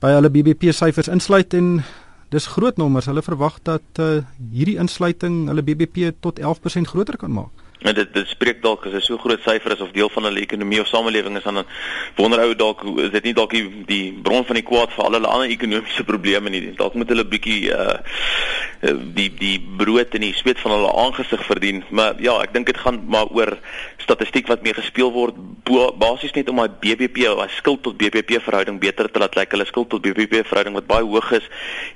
by 0.00 0.12
hulle 0.14 0.30
BBP 0.30 0.72
syfers 0.72 1.08
insluit 1.08 1.54
en 1.54 1.82
dis 2.34 2.46
groot 2.46 2.76
nommers. 2.76 3.08
Hulle 3.08 3.22
verwag 3.24 3.58
dat 3.62 4.02
uh, 4.02 4.20
hierdie 4.52 4.78
insluiting 4.80 5.46
hulle 5.48 5.64
BBP 5.64 6.12
tot 6.20 6.40
11% 6.40 6.92
groter 6.92 7.16
kan 7.16 7.32
maak. 7.32 7.66
En 7.78 7.94
dit 7.94 8.08
dit 8.14 8.26
spreek 8.26 8.62
dalk 8.62 8.86
as 8.86 8.92
'n 8.92 9.00
so 9.00 9.18
groot 9.18 9.40
syfer 9.40 9.72
is 9.72 9.80
of 9.80 9.92
deel 9.92 10.08
van 10.08 10.24
hulle 10.24 10.40
ekonomie 10.40 10.80
of 10.80 10.86
samelewing 10.86 11.36
is 11.36 11.42
dan 11.42 11.64
wonder 12.16 12.40
ou 12.40 12.54
dalk 12.54 12.82
is 12.98 13.10
dit 13.10 13.22
nie 13.22 13.34
dalk 13.34 13.50
die, 13.50 13.84
die 13.86 14.12
bron 14.22 14.44
van 14.44 14.54
die 14.54 14.64
kwaad 14.64 14.90
vir 14.92 15.04
al 15.04 15.12
hulle 15.12 15.28
ander 15.28 15.48
ekonomiese 15.48 16.04
probleme 16.12 16.50
nie. 16.50 16.74
Dalk 16.74 16.94
moet 16.94 17.08
hulle 17.08 17.24
bietjie 17.24 17.70
uh 17.70 17.98
die 19.14 19.30
die 19.34 19.58
brood 19.76 20.14
en 20.14 20.20
die 20.20 20.34
sweet 20.34 20.58
van 20.58 20.70
hulle 20.70 20.92
aangesig 20.92 21.44
verdien. 21.44 21.84
Maar 21.90 22.14
ja, 22.22 22.34
ek 22.42 22.52
dink 22.52 22.66
dit 22.66 22.78
gaan 22.78 23.00
maar 23.06 23.26
oor 23.30 23.58
statistiek 23.98 24.46
wat 24.46 24.62
mee 24.62 24.74
gespeel 24.74 25.12
word 25.12 25.34
basies 25.98 26.32
net 26.32 26.48
om 26.48 26.56
daai 26.56 26.70
BBP, 26.82 27.26
daai 27.26 27.50
skuld 27.58 27.82
tot 27.82 27.98
BBP 27.98 28.40
verhouding 28.42 28.80
beter 28.80 29.10
te 29.10 29.18
laat 29.18 29.34
lyk. 29.34 29.50
Hulle 29.54 29.66
skuld 29.66 29.90
tot 29.90 30.02
BBP 30.02 30.42
verhouding 30.46 30.74
wat 30.74 30.86
baie 30.86 31.04
hoog 31.06 31.30
is 31.32 31.46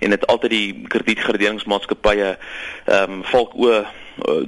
en 0.00 0.10
dit 0.10 0.26
altyd 0.26 0.50
die 0.50 0.68
kredietgraderingsmaatskappye 0.94 2.36
ehm 2.86 3.18
um, 3.18 3.22
valk 3.30 3.54
o 3.54 3.82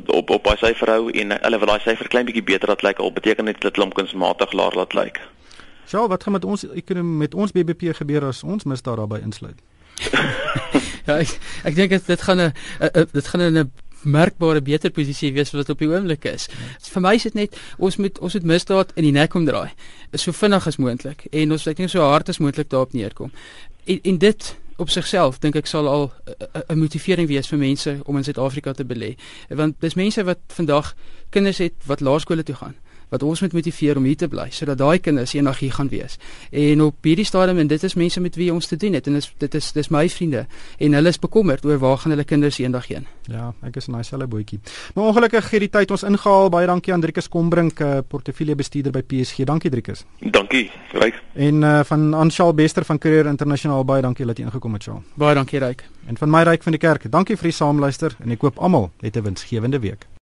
op 0.06 0.30
op 0.30 0.44
daai 0.44 0.56
syfer 0.56 0.90
hou 0.90 1.10
en 1.10 1.36
hulle 1.40 1.58
wil 1.58 1.72
daai 1.72 1.80
syfer 1.80 2.08
klein 2.08 2.26
bietjie 2.26 2.44
beter 2.44 2.68
laat 2.68 2.82
lyk 2.82 2.98
al 2.98 3.12
beteken 3.12 3.44
dit 3.44 3.60
dit 3.60 3.72
klomp 3.72 3.94
kunsmatig 3.94 4.52
laer 4.52 4.76
laat 4.76 4.94
lyk. 4.94 5.20
Sjoe, 5.86 6.08
wat 6.08 6.22
gaan 6.22 6.32
met 6.32 6.44
ons 6.44 6.64
ekonomie 6.72 7.18
met 7.18 7.34
ons 7.34 7.52
BBP 7.52 7.92
gebeur 7.96 8.24
as 8.24 8.42
ons 8.42 8.64
misdaad 8.64 8.96
daarbey 8.96 9.20
insluit? 9.20 9.58
ja, 11.06 11.18
ek 11.18 11.38
ek 11.64 11.74
dink 11.74 11.96
dit 12.06 12.22
gaan 12.22 12.40
'n 12.40 12.52
dit 13.12 13.26
gaan 13.26 13.42
'n 13.42 13.70
merkbare 14.04 14.60
beter 14.62 14.90
posisie 14.90 15.32
wees 15.32 15.52
wat 15.54 15.68
op 15.68 15.78
die 15.78 15.88
oomblik 15.88 16.24
is. 16.28 16.48
Ja. 16.50 16.56
Vir 16.94 17.02
my 17.02 17.14
is 17.14 17.22
dit 17.22 17.34
net 17.34 17.56
ons 17.78 17.96
moet 17.96 18.18
ons 18.18 18.34
moet 18.34 18.44
misdaad 18.44 18.92
in 18.94 19.08
die 19.08 19.12
nek 19.12 19.34
omdraai. 19.34 19.70
So 20.12 20.32
vinnig 20.32 20.66
as 20.66 20.76
moontlik 20.76 21.26
en 21.30 21.52
ons 21.52 21.64
moet 21.66 21.78
net 21.78 21.90
so 21.90 22.04
hard 22.04 22.28
as 22.28 22.38
moontlik 22.38 22.68
daarop 22.68 22.92
neerkom. 22.92 23.32
En, 23.84 24.00
en 24.02 24.18
dit 24.18 24.56
op 24.76 24.90
sigself 24.90 25.38
dink 25.38 25.56
ek 25.56 25.66
sal 25.66 25.88
al 25.88 26.12
'n 26.68 26.78
motivering 26.78 27.28
wees 27.28 27.48
vir 27.48 27.58
mense 27.58 28.00
om 28.04 28.16
in 28.16 28.24
Suid-Afrika 28.24 28.72
te 28.72 28.84
belê. 28.84 29.14
Want 29.48 29.80
dis 29.80 29.94
mense 29.94 30.24
wat 30.24 30.38
vandag 30.48 30.94
kinders 31.30 31.58
het 31.58 31.74
wat 31.86 32.00
laerskole 32.00 32.42
toe 32.42 32.54
gaan 32.54 32.76
wat 33.08 33.22
ons 33.22 33.40
moet 33.40 33.52
motiveer 33.52 33.96
om 33.96 34.04
hier 34.04 34.16
te 34.16 34.28
bly 34.28 34.48
sodat 34.50 34.78
daai 34.78 34.98
kinders 34.98 35.34
eendag 35.34 35.58
hier 35.58 35.72
gaan 35.72 35.88
wees. 35.88 36.18
En 36.50 36.82
op 36.82 36.94
hierdie 37.02 37.24
stadium 37.24 37.58
en 37.58 37.66
dit 37.66 37.82
is 37.82 37.94
mense 37.94 38.20
met 38.20 38.36
wie 38.36 38.52
ons 38.52 38.66
te 38.66 38.76
doen 38.76 38.92
het 38.92 39.06
en 39.06 39.18
dis 39.18 39.30
dit 39.38 39.54
is 39.54 39.72
dis 39.72 39.90
my 39.90 40.08
vriende 40.08 40.46
en 40.78 40.92
hulle 40.92 41.08
is 41.08 41.18
bekommerd 41.18 41.64
oor 41.64 41.78
waar 41.78 41.98
gaan 41.98 42.14
hulle 42.14 42.24
kinders 42.24 42.58
eendag 42.58 42.86
heen. 42.86 43.06
Ja, 43.30 43.52
ek 43.64 43.76
is 43.80 43.88
in 43.88 43.96
daai 43.96 44.04
selfe 44.04 44.28
bootjie. 44.30 44.60
Maar 44.94 45.10
ongelukkig 45.10 45.50
het 45.50 45.64
die 45.64 45.70
tyd 45.72 45.90
ons 45.94 46.04
ingehaal. 46.06 46.50
Baie 46.52 46.68
dankie 46.68 46.92
aan 46.92 47.00
Driekus 47.00 47.28
Kombrink, 47.28 47.80
uh, 47.80 47.98
portefeuljebestuurder 48.08 48.92
by 48.92 49.02
PSG. 49.02 49.46
Dankie 49.48 49.70
Driekus. 49.72 50.04
Dankie. 50.20 50.70
Ryk. 50.92 51.20
En 51.34 51.62
uh, 51.62 51.80
van 51.84 52.14
Anshal 52.14 52.54
Bester 52.54 52.84
van 52.84 52.98
Courier 52.98 53.26
Internasionaal 53.26 53.84
baie 53.84 54.02
dankie 54.04 54.26
dat 54.26 54.38
jy 54.38 54.48
ingekom 54.48 54.78
het, 54.78 54.88
Shaal. 54.88 55.02
Baie 55.20 55.34
dankie 55.34 55.62
Ryk. 55.62 55.86
En 56.06 56.20
van 56.20 56.30
my 56.30 56.44
Ryk 56.50 56.62
van 56.62 56.76
die 56.76 56.82
kerk. 56.82 57.10
Dankie 57.10 57.36
vir 57.40 57.50
die 57.50 57.56
saamluister 57.56 58.16
en 58.20 58.36
ek 58.36 58.44
koop 58.44 58.58
almal 58.58 58.90
'n 59.00 59.22
winsgewende 59.22 59.80
week. 59.80 60.13